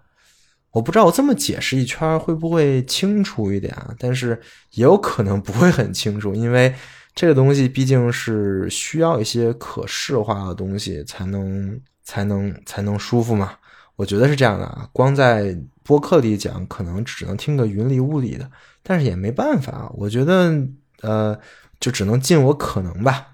[0.72, 3.94] 我不知道我这么解释一圈会不会清楚一点啊？
[3.98, 4.40] 但是
[4.72, 6.74] 也有可能不会很清楚，因为
[7.14, 13.52] 这个东西毕竟是需要一些可视化的东西才能才能才能舒服嘛。
[13.96, 18.50] 我觉得是这样的啊，光在播客里讲可能只能听个云里雾里的，
[18.82, 20.50] 但是也没办法，我觉得
[21.02, 21.38] 呃，
[21.78, 23.26] 就只能尽我可能吧。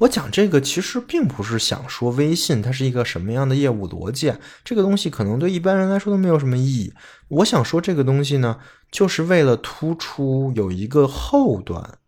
[0.00, 6.92] 我讲这个其实并不是想说微信它是一个什么样的业务逻辑，这个东西可能对一般人来说都没有什么意义。
[7.28, 8.58] 我想说这个东西呢，
[8.90, 11.98] 就是为了突出有一个后端，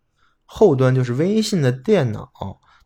[0.45, 2.31] 后端就是微信的电脑，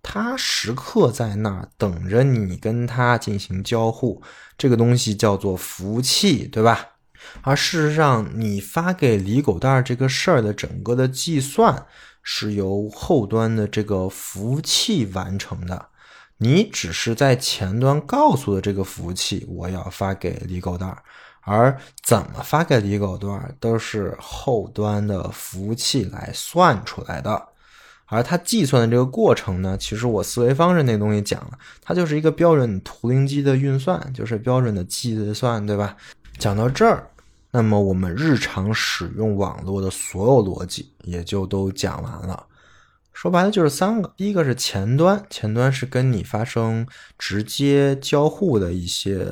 [0.02, 4.22] 它时刻在那儿等着你跟它进行交互，
[4.56, 6.88] 这个东西叫做服务器，对吧？
[7.42, 11.86] 而事实上，你发给李狗蛋儿这个事儿的整个的计算。
[12.22, 15.86] 是由后端的这个服务器完成的，
[16.38, 20.96] 你只是在前端告诉了这个服务器我要发给李狗蛋
[21.42, 27.48] 而怎么发给李狗蛋都是后端的服务器来算出来的。
[28.06, 35.96] 而它计算的这个过程呢，其实我思维方式那东西讲了，它就是一个标准图灵机的运算，就是标准的计算，对吧？
[36.38, 37.08] 讲到这儿。
[37.54, 42.46] 那么我们日常使用网络的所有逻辑也就都讲完了。
[43.12, 46.86] 说白了就是三个：第一个是前端，前端是跟你发生
[47.18, 49.26] 直接交互的一些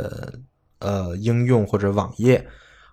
[0.80, 2.44] 呃应用或者网页；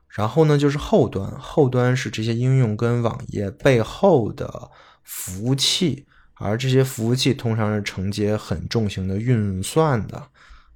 [0.08, 4.72] 然后呢就是后端，后端是这些应用跟网页背后的
[5.04, 10.24] 服务器，而这些服务器通常是承接很重型的运算的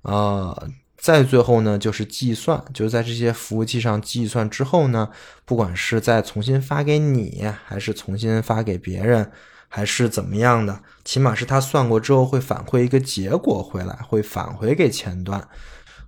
[0.01, 0.67] 啊。
[1.01, 5.09] 再最后呢，就是计算，就是在这些服务器上计算之后呢，
[5.45, 9.31] 不管是再重新发给你，还是重新发给别人，
[9.67, 15.45] 还是怎么样的，起码是他算过之后会反馈一个结果回来，会返回给前端。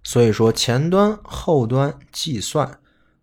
[0.04, 2.80] 所以说，前端、后端、计算，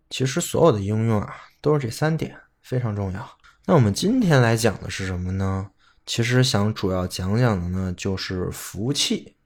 [0.09, 3.25] 其实所有的应用啊，都是这三点非常重要。
[3.65, 5.69] 那我们今天来讲的是什么呢？
[6.05, 9.37] 其实想主要讲讲的呢，就是服务器。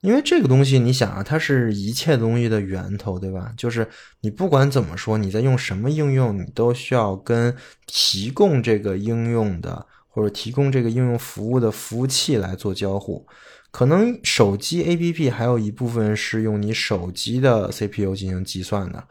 [0.00, 3.52] 因为这个东西，你想啊，它是一切东西的源头，对吧？
[3.56, 3.88] 就是
[4.20, 13.26] 你不管怎么说，你在用什么应用，你都需要跟提供这个应用的或者提供这个应用服务的服务器来做交互。
[13.70, 19.04] 可能手机 APP 还有一部分是用你手机的 CPU 进行计算的，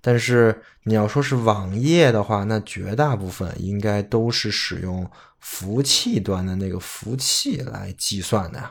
[0.00, 8.70] 但是你要说是网页的话，那绝大部分应该都是使用服务器端的那个服务器来计算的。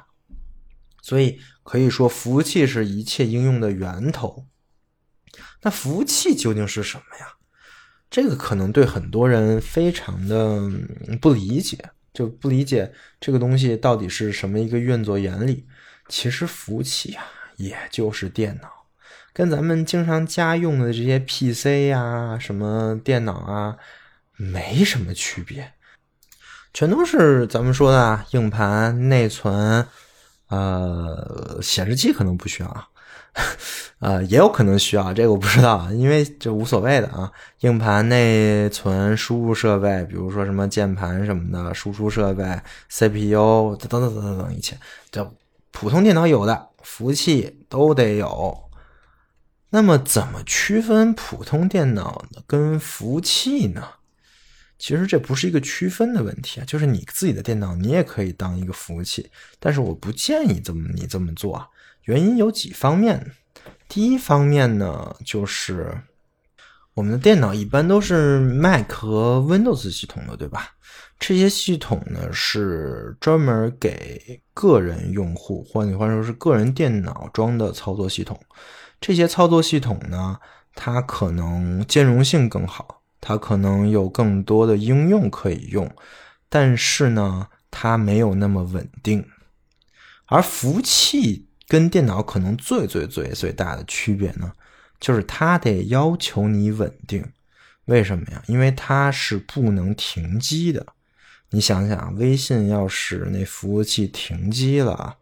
[1.01, 1.39] 所以
[1.69, 4.47] 可以说，服务器是一切应用的源头。
[5.61, 7.27] 那服务器究竟是什么呀？
[8.09, 10.59] 这个可能对很多人非常的
[11.21, 11.77] 不理解，
[12.11, 15.67] 就不理解这个东西到底是什么一个运作原理。
[16.07, 17.23] 其实服务器啊，
[17.57, 18.87] 也就是电脑，
[19.31, 23.77] 跟咱们经常家用的这些 PC 呀、什么电脑啊，
[24.37, 25.73] 没什么区别，
[26.73, 29.87] 全都是咱们说的硬盘、内存。
[30.49, 32.87] 呃，显示器可能不需要，
[33.99, 37.31] 呃，也有可能需要，这个我不知道，因为这无所谓的啊。
[37.61, 42.43] 硬盘、内存、输入设备，比如说什么键盘什么的，输出设备、
[42.89, 44.77] CPU 等等等等等一切，
[45.11, 45.33] 这
[45.71, 48.57] 普通电脑有的，服务器都得有。
[49.71, 53.83] 那么，怎么区分普通电脑跟服务器呢？
[54.79, 61.67] 其实这不是一个区分的问题啊，就是你自己的电脑，你也可以当一个服务器，但是我不建议这么你这么做啊。
[62.05, 63.33] 原因有几方面，
[63.89, 65.95] 第一方面呢，就是
[66.93, 70.71] 我们的电脑一般都是 Mac 和 Windows 系统的，对吧？
[71.19, 78.39] 这些系统呢是专门给个人用户，换句话说是个人电脑装的操作系统。
[79.01, 80.37] 这些操作系统呢，
[80.73, 82.98] 它可能兼容性更好。
[83.21, 85.89] 它可能有更多的应用可以用，
[86.47, 89.25] 但是呢，它没有那么稳定。
[90.25, 94.53] 而服务器跟电脑可能最最最最大的区别呢，
[94.99, 97.25] 就是它得要求你稳定。
[97.85, 98.43] 为什么呀？
[98.47, 100.85] 因为它是不能停机的。
[101.49, 105.17] 你想想，微信要是那服务器停机了，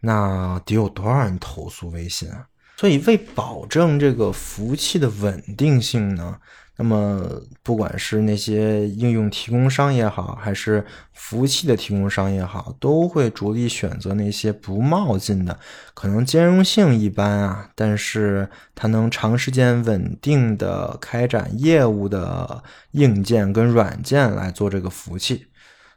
[0.00, 2.48] 那得有多少人投诉微信啊？
[2.76, 6.40] 所以，为保证这个服务器的稳定性呢？
[6.76, 7.20] 那么，
[7.62, 15.58] 不管是那些应用提供商也好，还是服务器的提供商也好，都会着力选择那些不冒进的、
[15.92, 25.46] 可能兼容性一般啊，但是它能长时间稳定的开展业务的硬件跟软件来做这个服务器。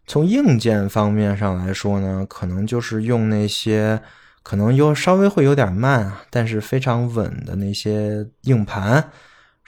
[0.06, 4.00] 从硬件方面上来说呢，可能就是用那些
[4.44, 9.10] 可能又稍微会有点慢啊，但是非常稳的那些硬盘。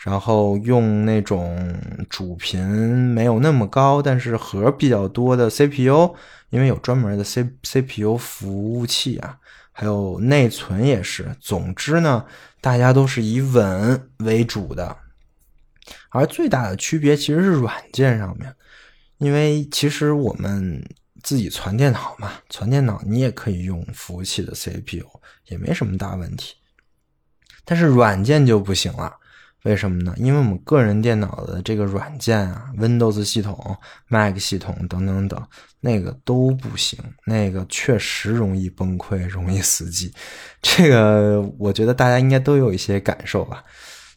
[0.03, 1.75] 然后用那种
[2.07, 6.15] 主频没有那么高，但是核比较多的 CPU，
[6.51, 9.39] 因为有专门的 C CPU 服务器啊，
[9.71, 11.35] 还有内存也是。
[11.39, 12.25] 总之呢，
[12.61, 14.95] 大家都是以稳为主的。
[16.09, 18.53] 而最大的区别其实是软件上面，
[19.17, 20.83] 因为其实我们
[21.23, 25.05] 自己传电脑嘛，传电脑你也可以用服务器的 CPU，
[25.47, 26.55] 也没什么大问题。
[27.65, 29.11] 但是软件就不行了。
[29.63, 30.13] 为什么呢？
[30.17, 33.77] 因为我们个人电脑的这个软件啊，Windows 系统、
[34.07, 35.47] Mac 系统等等等，
[35.81, 40.13] 那个都不行，那个确实容易崩溃，容易死机。
[40.61, 43.63] 这个我觉得大家应该都有一些感受吧。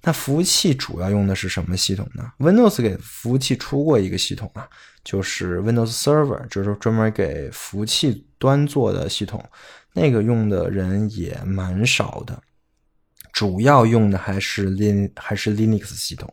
[0.03, 4.69] 那服务器主要用的是什么系统呢？Windows 给服务器出过一个系统啊，
[5.03, 9.45] 就是 Windows Server，就是专门给服务器端做的系统，
[9.95, 12.41] 那个用的人也蛮少的。
[13.33, 16.33] 主要用的还是 Lin 还是 Linux 系统。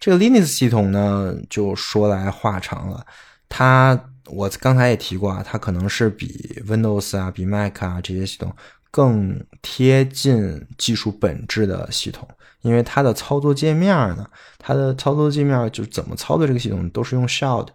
[0.00, 3.06] 这个 Linux 系统呢，就说来话长了。
[3.48, 8.54] 它我刚才也提过啊，它可能是比 Windows 啊、比 Mac 啊这些系统
[8.90, 12.28] 更贴近技术本质的系统，
[12.62, 14.26] 因为它的操作界面呢，
[14.58, 17.68] 它的操作界面就怎么操作这个系统都是用 Shell，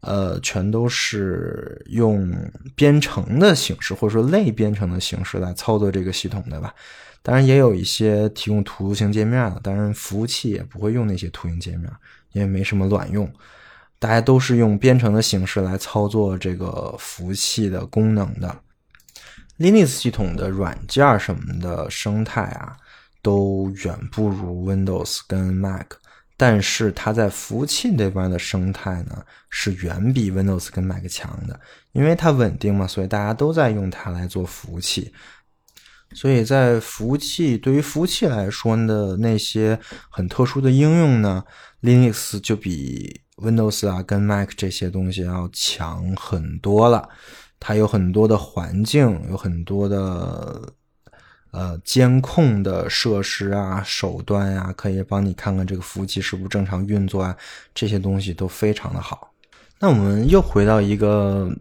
[0.00, 2.34] 呃，全都是用
[2.74, 6.74] 编程的形式或者说类编程的形式来操作这个系统的吧。
[7.22, 11.90] 当然也有一些提供图形界面的，当然服务器也不会用那些图形界面，
[12.32, 13.30] 因为没什么卵用。
[13.98, 18.56] 大家都是用编程的形式来操作这个服务器的功能的。
[19.58, 22.74] Linux 系统的软件什么的生态啊，
[23.20, 25.86] 都远不如 Windows 跟 Mac，
[26.38, 31.60] 但是它在服务器那边的生态呢，是远比 Windows 跟 Mac 强的，
[31.92, 35.12] 因为它稳定嘛，所以大家都在用它来做服务器。
[36.12, 41.44] 所以在服务器对于服务器来说的那些很特殊的应用呢
[41.82, 47.08] ，Linux 就比 Windows 啊跟 Mac 这些东西要强很多了。
[47.60, 50.72] 它有很多的环境，有很多的
[51.50, 57.36] 呃监控的设施啊、手段呀，可以帮你看看这个服务器是不是正常运作啊，
[57.74, 59.32] 这些东西都非常的好。
[59.78, 61.54] 那我们又回到一个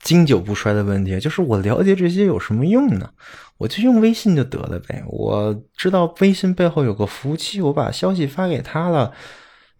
[0.00, 3.10] 经久不衰的问题，就是我了解这些有什么用呢？
[3.58, 5.02] 我就用微信就得了呗。
[5.06, 9.12] 我知道微信背后有个服务器，我把消息发给他了，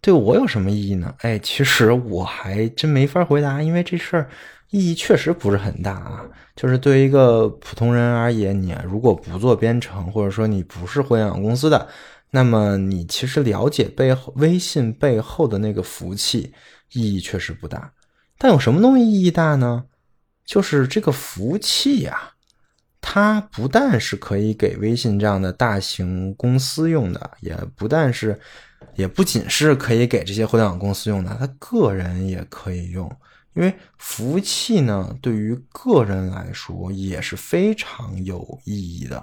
[0.00, 1.14] 对我有什么意义呢？
[1.18, 4.28] 哎，其实我还真没法回答，因为这事儿
[4.70, 6.24] 意义确实不是很大啊。
[6.54, 11.88] 就是对于一个普通人而言，你如果不做编程，或者说你不是互联网公司的，
[12.30, 16.52] 那么你其实了解背后微信背后的那个服务器
[16.92, 17.92] 意义确实不大。
[18.38, 19.84] 但有什么东西意义大呢？
[20.44, 22.30] 就是这个服务器呀。
[23.06, 28.40] 它不但是可以给微信这样的大型公司用的，也不但是，
[28.94, 33.06] 也不仅是可以给这些互联网公司用的，它个人也可以用。
[33.52, 39.22] 因为服务器呢，对于个人来说也是非常有意义的。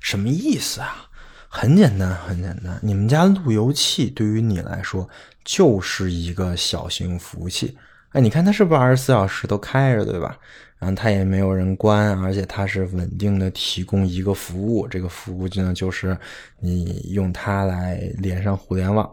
[0.00, 1.06] 什么意思啊？
[1.48, 2.78] 很简单，很简单。
[2.82, 5.08] 你们家路由器对于你来说
[5.44, 7.78] 就是一个小型服务器。
[8.12, 10.36] 哎，你看它是不是二十四小时都开着，对吧？
[10.80, 16.18] 然后它也没有人关，而且它是稳定的提供一个服务，这个服务呢就是
[16.58, 19.08] 你用它来连上互联网，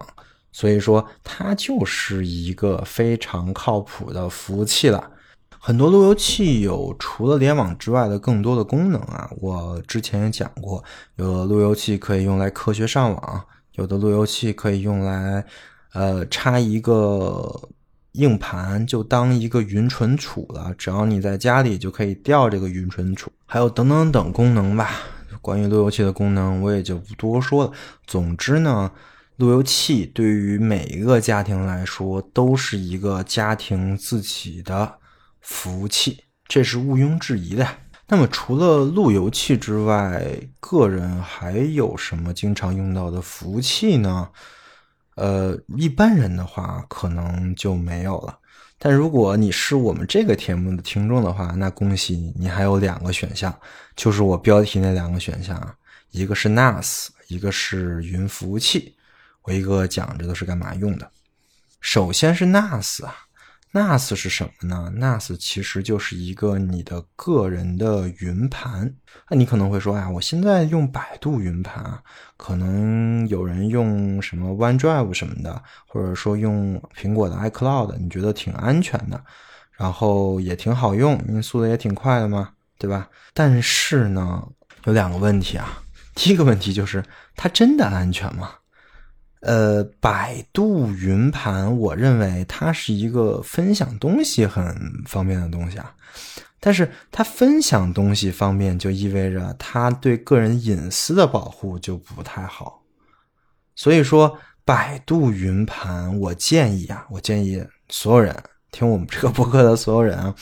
[0.52, 5.12] 所以说它就是一个非常靠谱的服务器了。
[5.60, 10.84] 很多路由器有除了联网之外的更多的功能啊，我之前也讲过，
[11.18, 15.45] 有的路由器可以用来科学上网，有的路由器可以用来
[15.93, 17.70] 呃插一个。
[18.18, 24.89] 硬盘就当一个云存储了，只要你在家里就可以调这个云存储，还有等等等功能吧。
[25.41, 27.72] 关于路由器的功能，我也就不多说了。
[28.05, 28.91] 总之呢，
[29.38, 34.95] 路由器对于每一个家庭来说都是一个家庭自己的
[35.39, 37.65] 服务器，这是毋庸置疑的。
[38.09, 40.26] 那么除了路由器之外，
[40.59, 44.30] 个人还有什么经常用到的服务器呢？
[45.18, 48.38] 呃，一般人的话可能就没有了。
[48.78, 53.53] 但如果你是我们这个节目的听众的话，那恭喜你，你还有两个选项，
[53.95, 55.76] 就是我标题那两个选项啊，
[56.11, 58.95] 一个是 NAS，一个是云服务器。
[59.41, 61.11] 我一个讲这都是干嘛用的。
[61.82, 63.27] 首先是 NAS 啊。
[63.74, 68.95] NAS 是什么呢？NAS 其实就是一个你的个人的云盘。
[69.30, 71.99] 那你可能会说啊，我现在用百度云盘，
[72.38, 79.22] 可能有人用什么 OneDrive 什么的，或者说用苹果的 iCloud，你觉得挺安全的，
[79.74, 83.09] 然后也挺好用，因为速度也挺快的嘛，对吧？
[83.34, 84.41] 但是呢，
[84.86, 85.84] 有两个问题啊。
[86.15, 87.03] 第一个问题就是，
[87.36, 88.49] 它真的安全吗？
[89.42, 94.76] 呃，百度云盘，我认为它是一个分享东西很
[95.06, 95.94] 方便的东西啊。
[96.60, 102.82] 但是它分享东西方便，就意味着它对个人隐私的保护就不太好。
[103.76, 108.36] 所以说，百度云盘，我建议啊，我建议所有人
[108.72, 110.34] 听我们这个博客的所有人啊。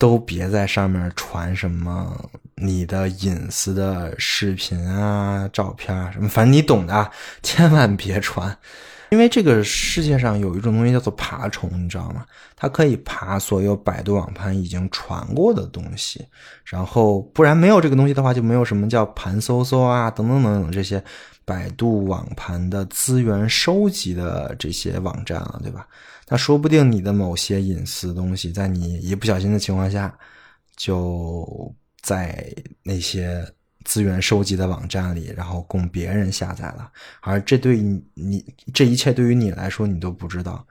[0.00, 2.30] 都别在上面传什么
[2.60, 7.10] 你的隐私的视频啊、照片啊什么，反正你懂的啊，
[7.42, 8.56] 千万别传，
[9.10, 12.24] 因为这个世界上有一种东西叫做爬虫，你知道吗？
[12.56, 16.26] 它可以爬所有百度网盘已经传过的东西，
[16.64, 21.02] 然后不然没有这个东西的话，就没有什么叫盘搜搜啊等等等等这些
[21.44, 25.86] 百度网盘的资源收集的这些网站了，对吧？
[26.28, 30.12] 那说不定你的某些隐私东西，在你一不小心的情况下，
[30.76, 33.44] 就在那些
[33.84, 36.90] 资源收集的网站里，然后供别人下载了。
[37.20, 40.66] 而这对你，你这一切对于你来说，你都不知道。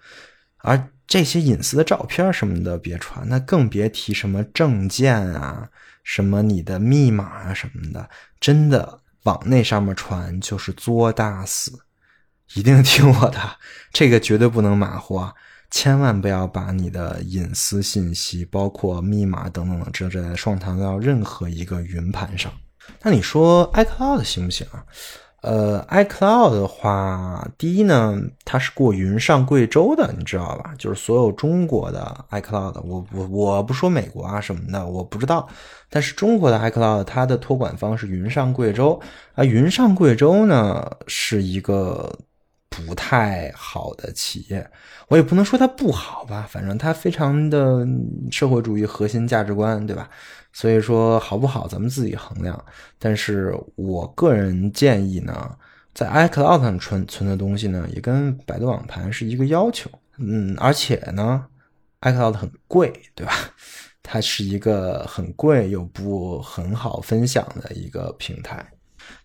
[0.58, 5.70] 而这些隐私的照片什么的，别传，那更别提什么证件啊，
[6.04, 8.10] 什么你的密码啊什么的，
[8.40, 11.80] 真的往那上面传就是作大死。
[12.54, 13.58] 一定听我的，
[13.92, 15.34] 这个绝对不能马虎啊！
[15.70, 22.52] 千万不要把你的隐私信息，包括密码等等的这这上传到任何一个云盘上。
[23.02, 24.86] 那你说 iCloud 行不行啊？
[25.42, 30.74] 呃，iCloud 的话，第一呢，它是过云上贵州的，你知道吧？
[30.78, 35.48] 就是所有中国的 iCloud，我我我不说美国啊什么的，我不知道。
[35.90, 39.00] 但是中国的 iCloud，它的托管方是云上贵州
[39.36, 39.44] 啊。
[39.44, 42.18] 云上贵州呢，是一个。
[42.86, 44.70] 不太好的企业，
[45.08, 47.88] 我也不能说它不好吧，反正它非常的
[48.32, 50.10] 社会主义核心价值观，对吧？
[50.54, 52.64] 所以说好不好，咱们自己衡量。
[53.00, 55.56] 但是我个人建议呢，
[55.94, 59.90] 在 iCloud 上存存的东西呢，也跟百度网盘是一个要求。
[60.18, 61.46] 嗯，而且呢
[62.02, 63.34] ，iCloud 很贵，对吧？
[64.02, 68.66] 它是一个很贵又不很好分享的一个平台。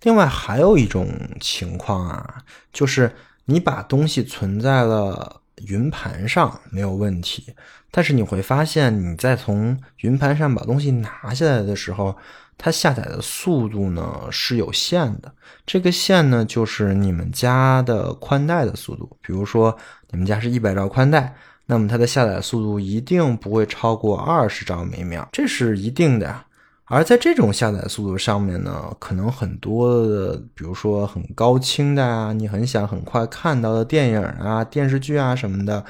[0.03, 1.09] 另外还有一种
[1.41, 2.43] 情况啊，
[2.73, 3.11] 就是
[3.45, 7.53] 你把东西存在了云盘上没有问题，
[7.91, 12.17] 但是你会发现你在从云盘上把东西拿下来的时候，
[12.57, 15.33] 它下载的速度呢是有限的。
[15.67, 19.77] 这个线呢就是你们家的宽带的速度，比如说
[20.11, 21.35] 你们家是一百兆宽带。
[21.67, 26.45] 那么它的下载速度一定不会超过二十兆每秒，这是一定的。
[26.87, 35.85] 而在这种下载速度上面呢，可能很多的，比如说很高清的啊，你很想很快看到的电影啊、电视剧啊什么的，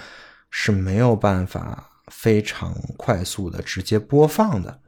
[0.50, 4.80] 是没有办法非常快速的直接播放的，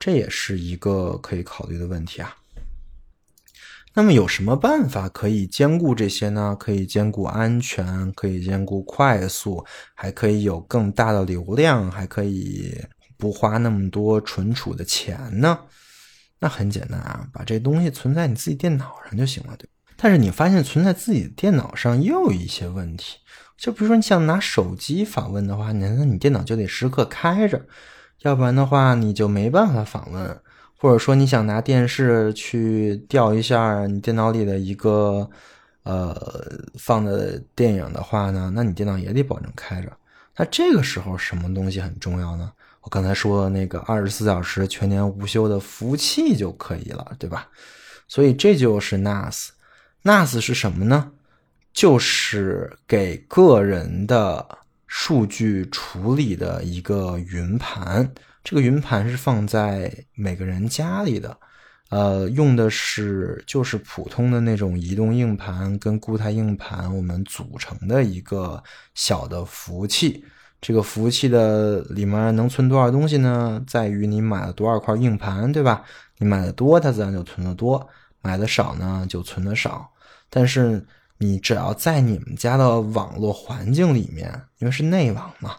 [0.00, 2.36] 这也是一个可以考虑的问题啊。
[3.94, 6.56] 那么有什么办法可以兼顾这些呢？
[6.58, 12.74] 可以兼顾安全，可以兼顾快速，还可以有更大的流量，还可以
[13.22, 15.56] 不花那么多存储的钱呢？
[16.40, 23.18] 那很简单啊，把这东西存在你自己电脑上就行了，对但是你发现存在自己电脑上又有一些问题，
[23.56, 27.64] 就比如说你想拿手机访问的话，那你电脑就得时刻开着，
[28.22, 30.40] 要不然的话你就没办法访问。
[30.76, 35.30] 或者说你想拿电视去调一下你电脑里的一个
[35.84, 36.12] 呃
[36.76, 39.96] 放的电影的话呢，那你电脑也得保证开着。
[40.36, 42.50] 那这个时候什么东西很重要呢？
[42.82, 47.48] 我刚才说的那个二十四小时全年无休的服务器就可以了，对吧？
[48.08, 49.48] 所以这就是 NAS。
[50.02, 51.12] NAS 是什么呢？
[51.72, 54.46] 就是给个人的
[54.86, 58.12] 数据处理的一个云盘。
[58.44, 61.34] 这个云盘是放在每个人家里的，
[61.90, 68.60] 呃，用的是就是普通的那种移动硬盘跟固态硬盘我们组成的一个
[68.94, 70.24] 小的服务器。
[70.62, 73.62] 这个服务器的里面能存多少东西呢？
[73.66, 75.82] 在于你买了多少块硬盘，对吧？
[76.18, 77.84] 你买的多，它自然就存的多；
[78.22, 79.90] 买的少呢，就存的少。
[80.30, 80.86] 但是
[81.18, 85.56] 你只要在你们家的网络环境里面，因为是内网嘛。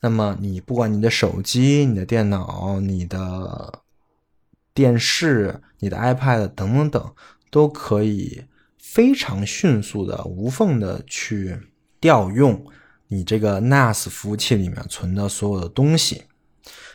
[0.00, 3.80] 那么你不管你的手机、你的电脑、你的
[4.72, 7.14] 电视、你的 iPad 等等等，
[7.50, 8.42] 都可以
[8.78, 11.60] 非常迅速的、无缝的去
[12.00, 12.64] 调用
[13.12, 16.22] 你这个 NAS 服务器里面存的所有的东西，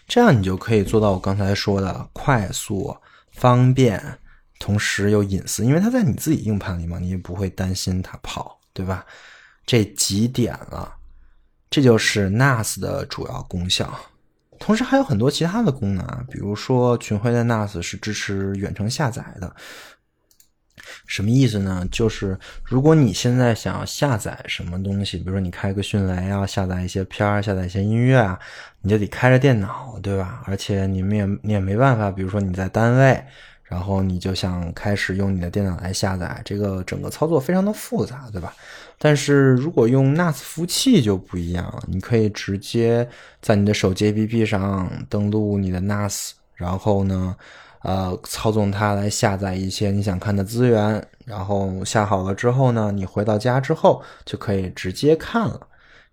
[0.08, 2.96] 这样你就可以做到我刚才说的快速、
[3.34, 4.18] 方便，
[4.58, 9.06] 同时又隐私，因为它在你自己硬盘里嘛，你也不会担心它跑，对吧？
[9.66, 10.96] 这几点了。
[11.70, 13.94] 这就是 NAS 的主要功效，
[14.58, 19.54] 同时还有很多其他的功能啊，比如说群晖的 NAS 是支持远程下载的。
[21.08, 21.88] 什么意思呢？
[21.92, 28.40] 就是如果你现在想要下载什么东西，比如说你开个迅雷啊，下载一些片儿，下载一些音乐啊，
[28.82, 30.44] 你就得开着电脑，对吧？
[30.46, 33.24] 而且你们也你也没办法，比如说你在单位。
[33.68, 38.54] 然后你就想开始用你的电脑来下载，这个整个操作非常的复杂，对吧？
[39.00, 43.10] 但是如果用 NAS 服务器就不一样了，你可以直接
[43.42, 47.36] 在你的手机 APP 上登录你的 NAS，然后呢，
[47.86, 55.68] 呃，操纵它来下载一些你想看的资源，然后下好了之后呢，你回到家之后就可以直接看了。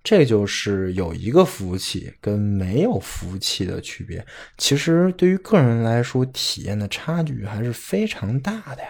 [0.04, 4.24] 这就是有一个服务器跟没有服务器的区别。
[4.58, 8.88] 其实对于个人来说，体验的差距还是非常大的呀。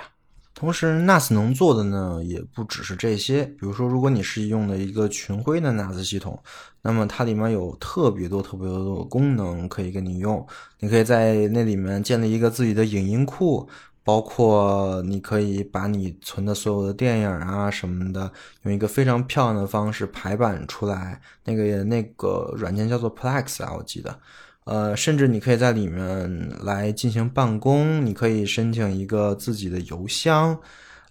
[0.63, 3.43] 同时，NAS 能做的呢，也不只是这些。
[3.43, 6.41] 比如说，如果你是用的一个群晖的 NAS 系统，
[6.83, 10.47] 那么它里面有特别多、特别多的功能可以给你用。
[10.79, 13.69] 你可以在那里面建立一个自己的影音库。
[14.05, 18.33] 包括你可以把你存的所有的电影啊什么的，
[18.63, 21.21] 用一个非常漂亮的方式排版出来。
[21.45, 24.19] 那个那个软件叫做 Plex 啊，我记得。
[24.65, 30.59] 呃，甚至你可以在里面来进行办公，你可以申请一个自己的邮箱，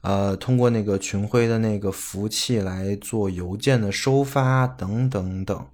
[0.02, 5.68] 呃，通过那个群晖的那个服务器来做邮件的收发等等等。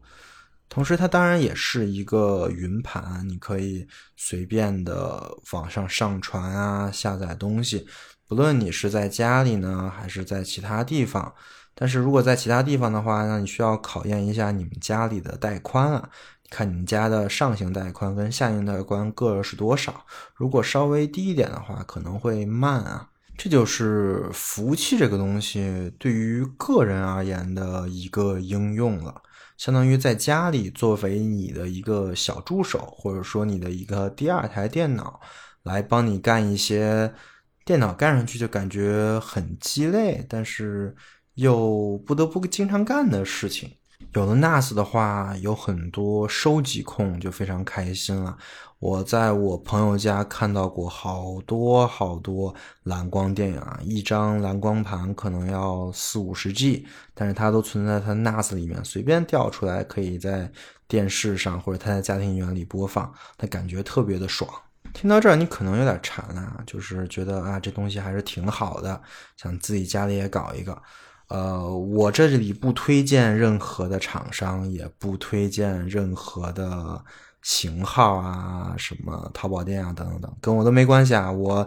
[0.70, 7.88] 同时，它当然也是一个云盘，你可以随便的往上上传啊，下载东西。
[8.28, 11.34] 不论你是在家里呢，还是在其他地方。
[11.74, 16.10] 但是如果在其他地方的话，那你需要考验一下你们家里的带宽啊，
[16.50, 20.06] 看你家的上行带宽跟下行带宽各是多少。
[20.36, 23.10] 如果稍微低一点的话，可能会慢啊。
[23.38, 29.22] 这就是服务器这个东西对于个人而言的一个应用了。
[29.58, 35.20] 相当于在家里作为你的一个小助手，或者说你的一个第二台电脑，
[35.64, 37.14] 来帮你干一些
[37.66, 40.96] 电脑干上去就感觉很鸡肋，但是
[41.36, 43.77] 又不得不经常干的事情。
[44.18, 48.36] 有了 NAS 的话，有很多收集控就非常开心了。
[48.80, 52.52] 我在我朋友家看到过好多好多
[52.82, 60.52] 蓝光电影啊，一张蓝光盘可能要四五十 G，但是它都存在它 NAS 里面，随便调出来，可以在
[60.88, 64.50] 电视上或者它在家庭影院里播放，它感觉特别的爽。
[64.94, 69.00] 听到这儿，你可能有点馋啊，就是觉得啊，这东西还是挺好的，
[69.36, 70.76] 想自己家里也搞一个。
[71.28, 77.04] 呃，我这里不推荐任何的厂商，也不推荐任何的。
[77.44, 81.32] 型号啊，什么淘宝店啊，等等等，跟我都没关系啊。
[81.32, 81.66] 我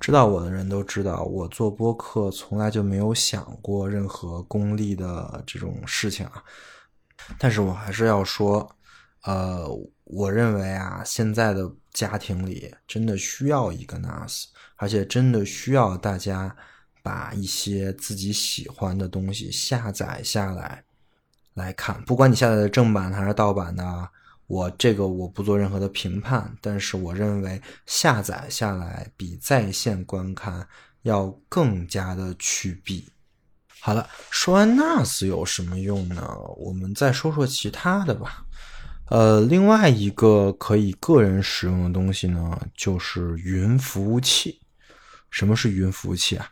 [0.00, 6.42] 知道我的人都知道，我做播客从来就没有想过任何功利的这种事情啊。
[7.38, 8.68] 但是我还是要说，
[9.22, 9.64] 呃，
[10.04, 16.56] 我认为啊，现在的家庭里真的需要一个 NAS，而且真的需要大家
[17.06, 20.82] 把一些自己喜欢的东西下载下来
[21.54, 24.08] 来看，不管你下载的正版还是盗版的。
[24.48, 30.66] 我这个我不做任何的评判，但是我认为下载下来比在线观看
[31.02, 33.08] 要更加的去弊。
[33.80, 36.26] 好了，说完 NAS 有什么用呢？
[36.56, 38.44] 我们再说说其他的吧。
[39.10, 44.60] 呃，另外一个可以个人使用的东西呢，就是云服务器。
[45.30, 46.48] 什么是云服务器啊？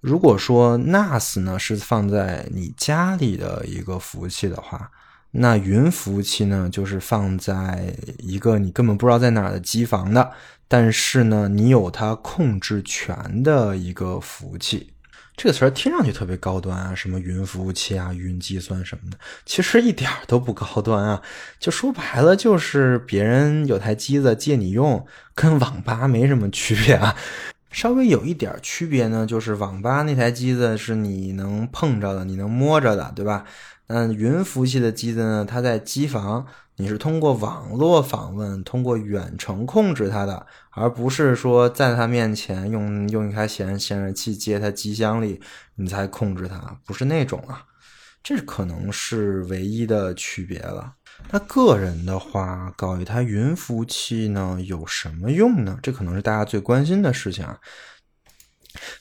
[0.00, 4.90] 如果说 NAS 呢是放在你家里的一个服务器的话。
[5.32, 10.32] 那云服务器呢，就是放在一个你根本不知道在哪儿的机房的，
[10.66, 14.92] 但是呢，你有它控制权的一个服务器。
[15.36, 21.22] 这个词儿听上去特别高端啊，什么云服务器啊、云计算什么的，其实一点都不高端啊。
[21.60, 27.14] 就说白了，就是别人有台机子借你用，跟网吧没什么区别啊。
[27.70, 33.44] 稍微有一点区别呢，就是网吧那台机子是你能碰着的，你能摸着的，对吧？
[33.86, 36.46] 嗯，云服务器的机子呢，它在机房，
[36.76, 45.40] 你是通过网络访问，通过远程控制它的，而不是说在它面前用用一台显显示器接它机箱里，
[45.76, 47.64] 你才控制它，不是那种啊。
[48.22, 50.94] 这可能是唯一的区别了。
[51.30, 55.78] 那个人的话，搞一台云服务器呢，有什么用呢？
[55.82, 57.58] 这可能是大家最关心的事情啊。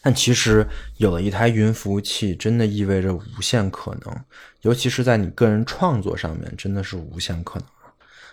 [0.02, 0.68] 但其实
[0.98, 4.26] 有了一台云服务器，真的意味着无限可能，
[4.62, 7.68] 尤其是在你个人创作上面，真的是无限可能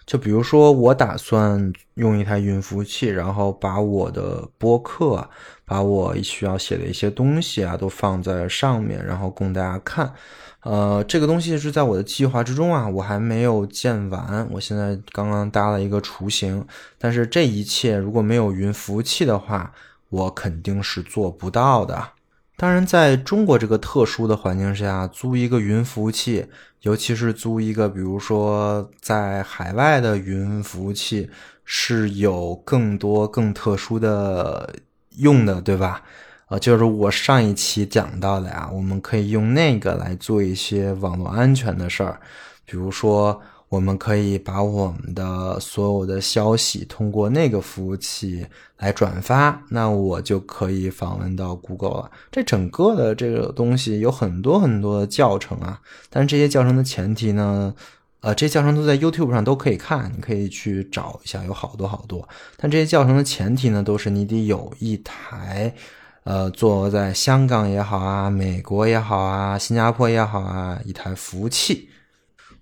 [0.07, 5.29] 就比如说，我打算用一台云服务器，然后把我的播客，
[5.65, 10.15] 把我需要写的一些东西啊，都放在上面，然后供大家看。
[10.63, 16.65] 呃，这个东西是在我的计划之中啊，我还没有建完，我现在刚刚搭了一个雏形。
[16.99, 19.73] 但是这一切如果没有云服务器的话，
[20.09, 22.11] 我肯定是做不到的。
[22.57, 26.47] 当然，在中国这个特殊的环境下，租一个云服务器，
[26.87, 31.29] 尤其是租一个，比如说在海外的云服务器，
[31.65, 34.73] 是有更多更特殊的
[35.17, 36.03] 用的，对吧？
[36.49, 42.21] 呃，就是我上一期讲到的呀，我们可以用那个来做一些网络安全的事儿，
[42.65, 43.43] 比如说。
[43.69, 48.47] 我们可以把我们的所有的消息通过那个服务器
[48.79, 52.11] 来转发，那我就可以访问到 Google 了。
[52.31, 57.75] 这整个的这个东西有很多很多的教程啊，但是这些教程的前提呢，
[58.21, 62.27] 呃，这些教程都在 YouTube 上都可以看，你可以去找一下，有好多好多。
[62.57, 65.75] 但这些教程的前提呢，都是你得有一台，
[66.23, 71.89] 呃，坐在香港也好啊，美国也好啊，新加坡也好啊，一台服务器。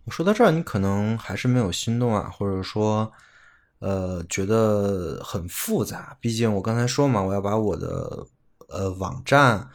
[0.05, 3.11] 我说到这儿，你可能还是没有心动啊，或者说，
[3.79, 6.17] 呃，觉得很复杂。
[6.21, 8.27] 毕竟我刚才说嘛，我要把我的
[8.69, 9.69] 呃网站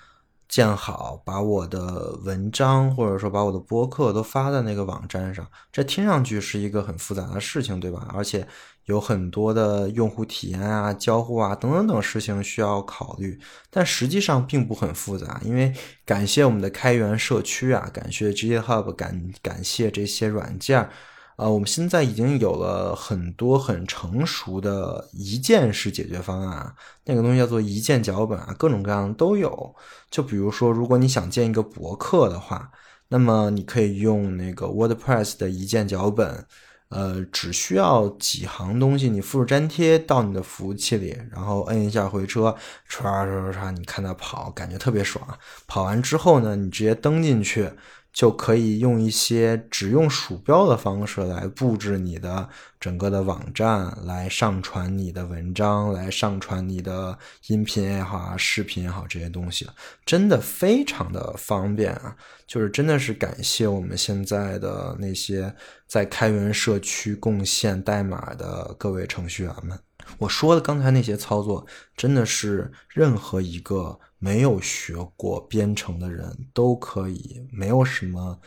[0.47, 8.07] 建好，把我的文章或者说把我的播客都发在那个网站上，这听上去是一个很复杂的事情，对吧？
[8.13, 8.47] 而且。
[8.90, 15.40] 有很多的用户体验啊、交互啊等等等事情需要考虑，但实际上并不很复杂。
[15.46, 15.72] 因为
[16.06, 20.90] 感谢我们的开源社区啊，感谢 GitHub，感感谢这些软件，
[21.38, 26.74] 呃，我们现在已经有了很多很成熟的一键式解决方案。
[27.06, 29.76] 那个东西叫做一键脚本啊，各种各样都有。
[30.10, 32.72] 就比如说，如果你想建一个博客的话，
[33.08, 36.46] 那么你可以用那个 WordPress 的一键脚本。
[36.90, 42.56] 呃，只需要几行东西，你复制粘贴到你的服务器里，然后摁一下回车，
[42.90, 45.24] 唰唰唰，你看它跑，感觉特别爽。
[45.68, 47.70] 跑完之后呢，你直接登进去，
[48.12, 52.49] 就可以用一些只用鼠标的方式来布置你的
[52.80, 59.68] 整个的网站，来上传你的文章，来上传你的音频也好啊，视频也好，这些东西
[60.05, 62.16] 真的非常的方便啊！
[62.47, 65.53] 就是真的是感谢我们现在的那些
[65.88, 69.80] 在开源社区贡献代码的各位程序员们。
[70.18, 73.99] 我说的刚才那些操作，真的是任何一个。
[74.20, 78.39] 没有学过编程的人都可以，没有什么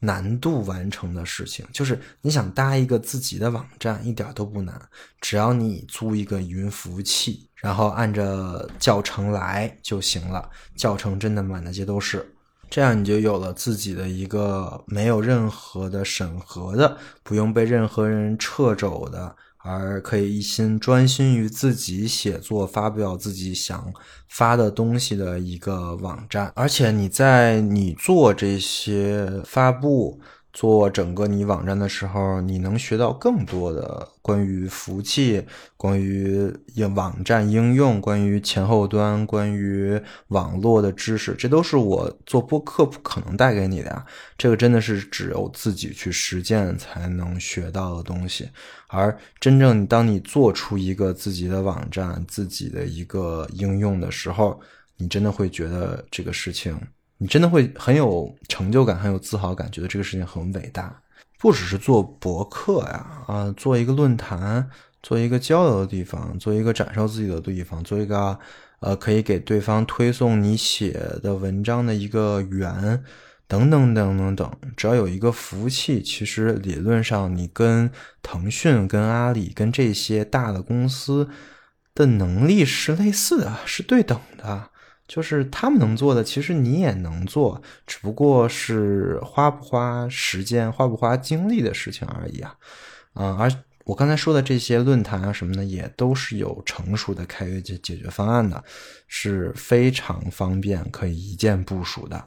[0.00, 1.66] 难度完成的事情。
[1.72, 4.80] 就是你想搭一个自己的网站，一点都不难，
[5.20, 10.50] 只要你租一个云服务器，然后按着教程来就行了。
[10.74, 12.34] 教程真的满大街都是，
[12.70, 19.36] 这样你就有了自己的一个没有任何的审核的，不用被任何人掣肘的。
[19.68, 23.92] 而可以一心专心于自己写作、发表自己想
[24.28, 30.18] 发的东西的一个网站，而且你在你做这些发布。
[30.52, 35.44] 做整个你网站的时候，你能学到更多的关于服务器、
[35.76, 36.52] 关于
[36.94, 44.04] 网站应用、关于前后端、关于网络的知识，这都是我做播客不可能带给你的呀。
[44.36, 48.48] 这个真的是只有自己去实践才能学到的东西。
[48.88, 54.58] 而真正当你做出一个自己的网站、自己的一个应用的时候，
[54.96, 56.76] 你真的会觉得这个事情。
[57.18, 61.00] 你真的会很有成就感，很有自豪感，觉得这个事情很伟大。
[61.40, 64.68] 不只是做博客呀，啊，做一个论坛，
[65.02, 68.38] 做一个交流的地方，做一个展示自己的地方，做一个
[68.80, 70.90] 呃可以给对方推送你写
[71.22, 73.02] 的文章的一个源，
[73.46, 74.52] 等等等等等。
[74.76, 77.88] 只要有一个服务器，其实理论上你跟
[78.20, 81.28] 腾讯、跟阿里、跟这些大的公司
[81.94, 84.70] 的能力是类似的，是对等的。
[85.08, 92.54] 就是他们能做的，其实你也能做，只不过是花不花时间、花不花精力的事情而已啊。
[93.14, 93.50] 嗯，而
[93.86, 98.62] 我刚才说的这些论坛啊什么的，也都是有成熟的开源解解决方案的，
[99.06, 102.22] 是非常方便，可以一键部署的。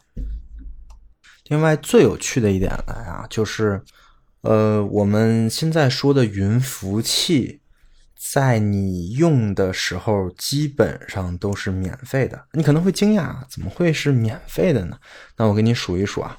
[1.50, 3.80] 另外，最有趣的一点来啊，就是，
[4.42, 7.61] 呃，我们现在说的云服务器。
[8.24, 12.46] 在你用的时候，基本上都是免费的。
[12.52, 14.98] 你可能会惊讶，怎么会是免费的呢？
[15.38, 16.38] 那我给你数一数啊。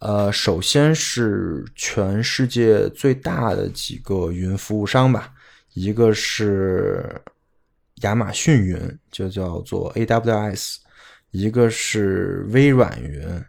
[0.00, 5.32] 呃，首先是全世界最大的几个云服务商吧，
[5.74, 7.22] 一个是
[8.02, 10.78] 亚马逊云，就叫做 AWS；
[11.30, 13.40] 一个是微软云；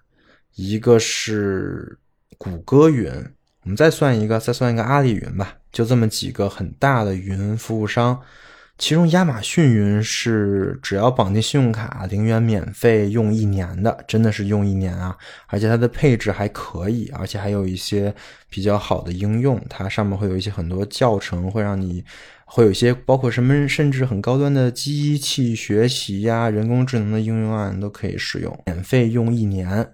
[0.53, 1.97] 一个是
[2.37, 3.11] 谷歌云。
[3.63, 5.57] 我们再算一个，再算一个阿里云吧。
[5.71, 8.19] 就这么几个很大的云服务商，
[8.77, 15.15] 其中亚马逊云是只要绑定信用卡，零元免费用一年的，真的是用一年啊！
[15.47, 18.13] 而且它的配置还可以，而且还有一些
[18.49, 22.03] 比较好的应用，它上面会有一些很多教程，会让你
[22.45, 29.93] 会有一些包括什么，甚至很高端的机器学习呀、人工智能的应用啊，你都可以使用，免费用一年。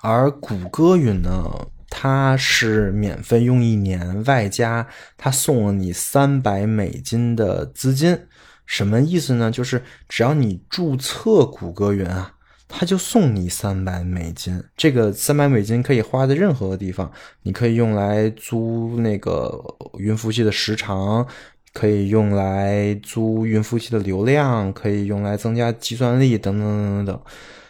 [0.00, 1.68] 而谷歌云呢？
[1.90, 4.86] 它是免费用一年，外加
[5.16, 8.18] 它送了你三百美金的资金，
[8.66, 9.50] 什么意思呢？
[9.50, 12.34] 就是只要你注册谷歌云啊，
[12.68, 14.62] 它就送你三百美金。
[14.76, 17.10] 这个三百美金可以花在任何的地方，
[17.42, 19.50] 你可以用来租那个
[19.98, 21.26] 云服务器的时长，
[21.72, 27.20] 可以用来租云服务器的流量，可以用来增加计算力，等等等等等。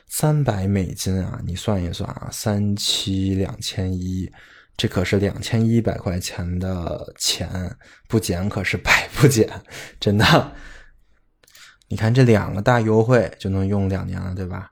[0.09, 4.33] 三百美金啊，你算一算啊，三七两千一，
[4.77, 7.77] 这可是两千一百块钱的钱，
[8.09, 9.49] 不减可是百不减，
[10.01, 10.53] 真的。
[11.89, 14.71] 你看这两个大优惠就能用两年了，对吧？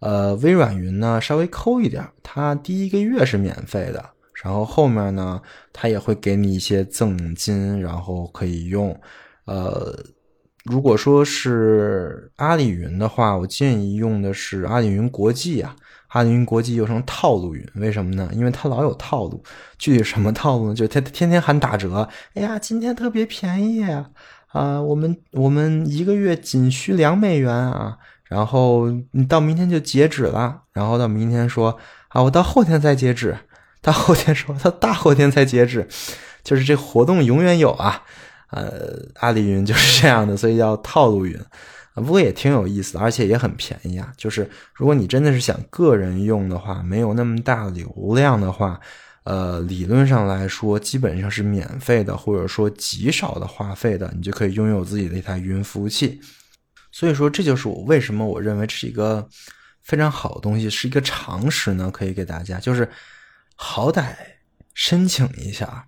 [0.00, 4.12] 呃，微软云呢稍微抠一点，它第一个月是免费的，
[4.42, 5.40] 然后后面呢，
[5.72, 8.98] 它也会给你一些赠金，然后可以用，
[9.44, 9.94] 呃。
[10.70, 15.74] 如果说是阿里云的话，我建议用的是阿里云国际啊。
[16.08, 18.28] 阿里云国际又称套路云，为什么呢？
[18.32, 19.42] 因为它老有套路。
[19.78, 20.74] 具体什么套路呢？
[20.74, 22.08] 就它天天喊打折。
[22.34, 24.10] 哎呀，今天特别便宜啊！
[24.48, 27.98] 啊，我们我们一个月仅需两美元啊。
[28.24, 30.62] 然后你到明天就截止了。
[30.72, 33.36] 然后到明天说啊，我到后天再截止。
[33.80, 35.86] 到后天说他大后天才截止，
[36.42, 38.02] 就是这活动永远有啊。
[38.50, 41.38] 呃，阿里云就是这样的，所以叫套路云。
[41.94, 44.12] 不过也挺有意思的，而且也很便宜啊。
[44.16, 48.78] 就是如果你真的是想个人用的话，没有那么大流量的话，
[49.24, 56.20] 呃，理论上来说基本上是免费的，或者说极少的话费的，你就可以拥有自己的一台云服务器。
[56.92, 59.28] 所以说，这就是我为什么我认为这是一个
[59.82, 62.88] 非常好的东西，是一个常识呢，可以给大家，就是
[63.56, 64.14] 好歹
[64.72, 65.87] 申请一下，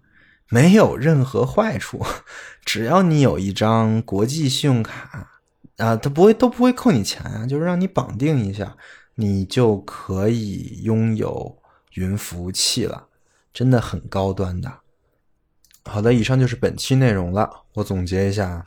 [0.51, 2.05] 没有任何坏处，
[2.67, 5.31] 只要你有一张国际信用卡
[5.79, 8.77] 啊，它不会都不会扣你钱啊，就是让你绑定一下，
[9.15, 11.57] 你就可以拥有
[11.95, 13.07] 云服务器了，
[13.55, 14.71] 真的很高端的。
[15.85, 18.65] 好的，以上就是本期内容了，我总结一下。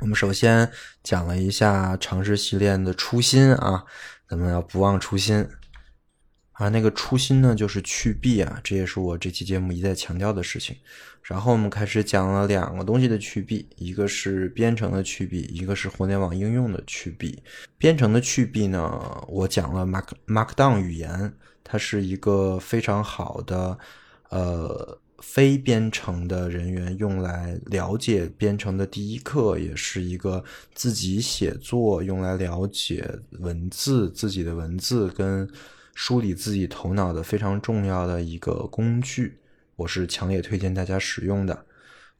[0.00, 0.70] 我们首先
[1.02, 3.84] 讲了一下尝试系列的初心啊，
[4.28, 5.48] 咱们要不忘初心
[6.58, 6.68] 啊。
[6.68, 10.76] 那个初心呢，就是去弊啊，这也是我这期节目一再强调的事情。
[11.22, 17.42] 然后我们开始讲了两个东西的去弊，一个是编程的去弊，一个是互联网应用的去弊。
[17.78, 21.32] 编程的去弊呢，我讲了 Mark Markdown 语言，
[21.64, 23.78] 它是一个非常好的
[24.30, 24.98] 呃。
[25.22, 30.44] 非编程的人员用来了解编程的第一课，也是一个
[30.74, 35.48] 自己写作用来了解文字、自己的文字跟
[35.96, 39.40] 梳理自己头脑的非常重要的一个工具。
[39.76, 41.64] 我是强烈推荐大家使用的。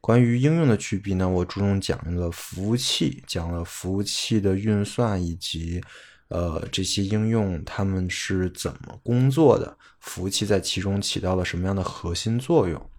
[0.01, 5.81] 关于应用的区别呢，我注重讲了服务器，讲了服务器的运算以及。
[6.29, 9.77] 呃，这些应用他们是怎么工作的？
[10.01, 12.89] 服务器在其中起到了什么样的核心作用？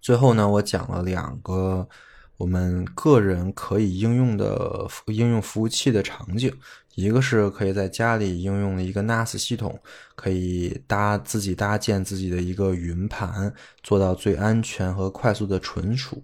[0.00, 1.88] 最后呢，我讲了两个
[2.36, 6.56] 我们个人可以应用的应用服务器的场景，
[7.00, 9.78] 一个是可以在家里应用一个 NAS 系统，
[10.16, 16.20] 可以搭自己搭建自己的一个云盘，做到最安全和快速的存储。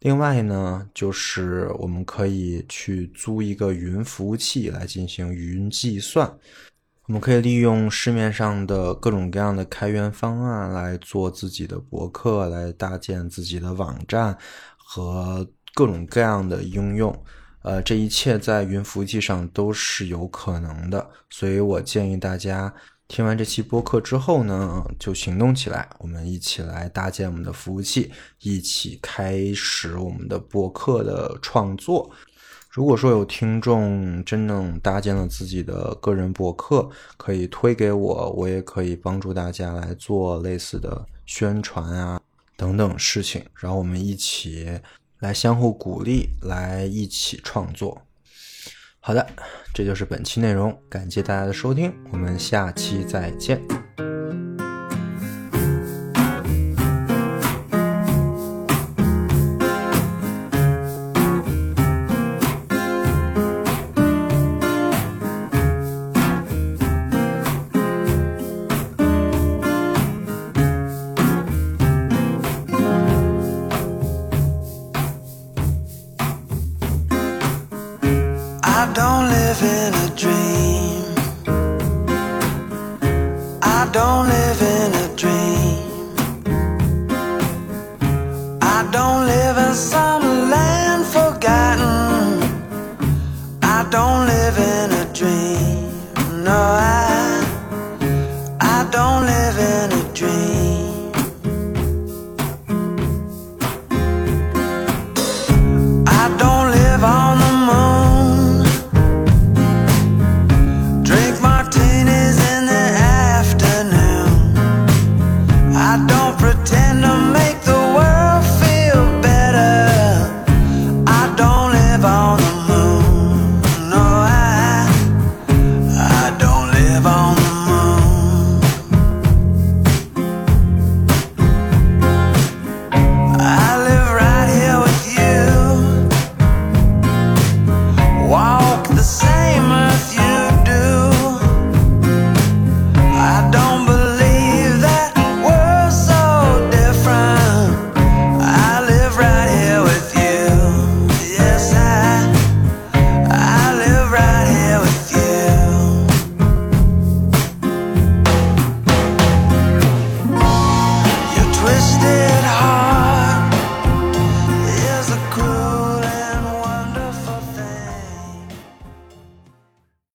[0.00, 6.26] 另外呢，就是我们可以去租一个云服务器来进行云计算。
[7.06, 14.34] 我们可以利用市面上的各种各样的开源方案来做自己的博客，来搭建自己的网站
[14.78, 17.14] 和各种各样的应用。
[17.64, 22.72] 呃，这一切在云服务器上都是有可能的，所以我建议大家。
[23.06, 28.10] 听完这期播客之后呢，就行动起来，我们一起来搭建我们的服务器，
[28.40, 32.10] 一起开始我们的播客的创作。
[32.70, 36.88] 如果说有听众真正搭建了自己的个人博客，
[37.18, 42.18] 可以推给我，我也可以帮助大家来做类似的宣传啊
[42.56, 44.80] 等等事情，然后我们一起
[45.18, 48.02] 来相互鼓励，来一起创作。
[49.00, 49.26] 好的，
[49.72, 53.83] 这就是本期内容，感谢大家的收听，我们下期再见。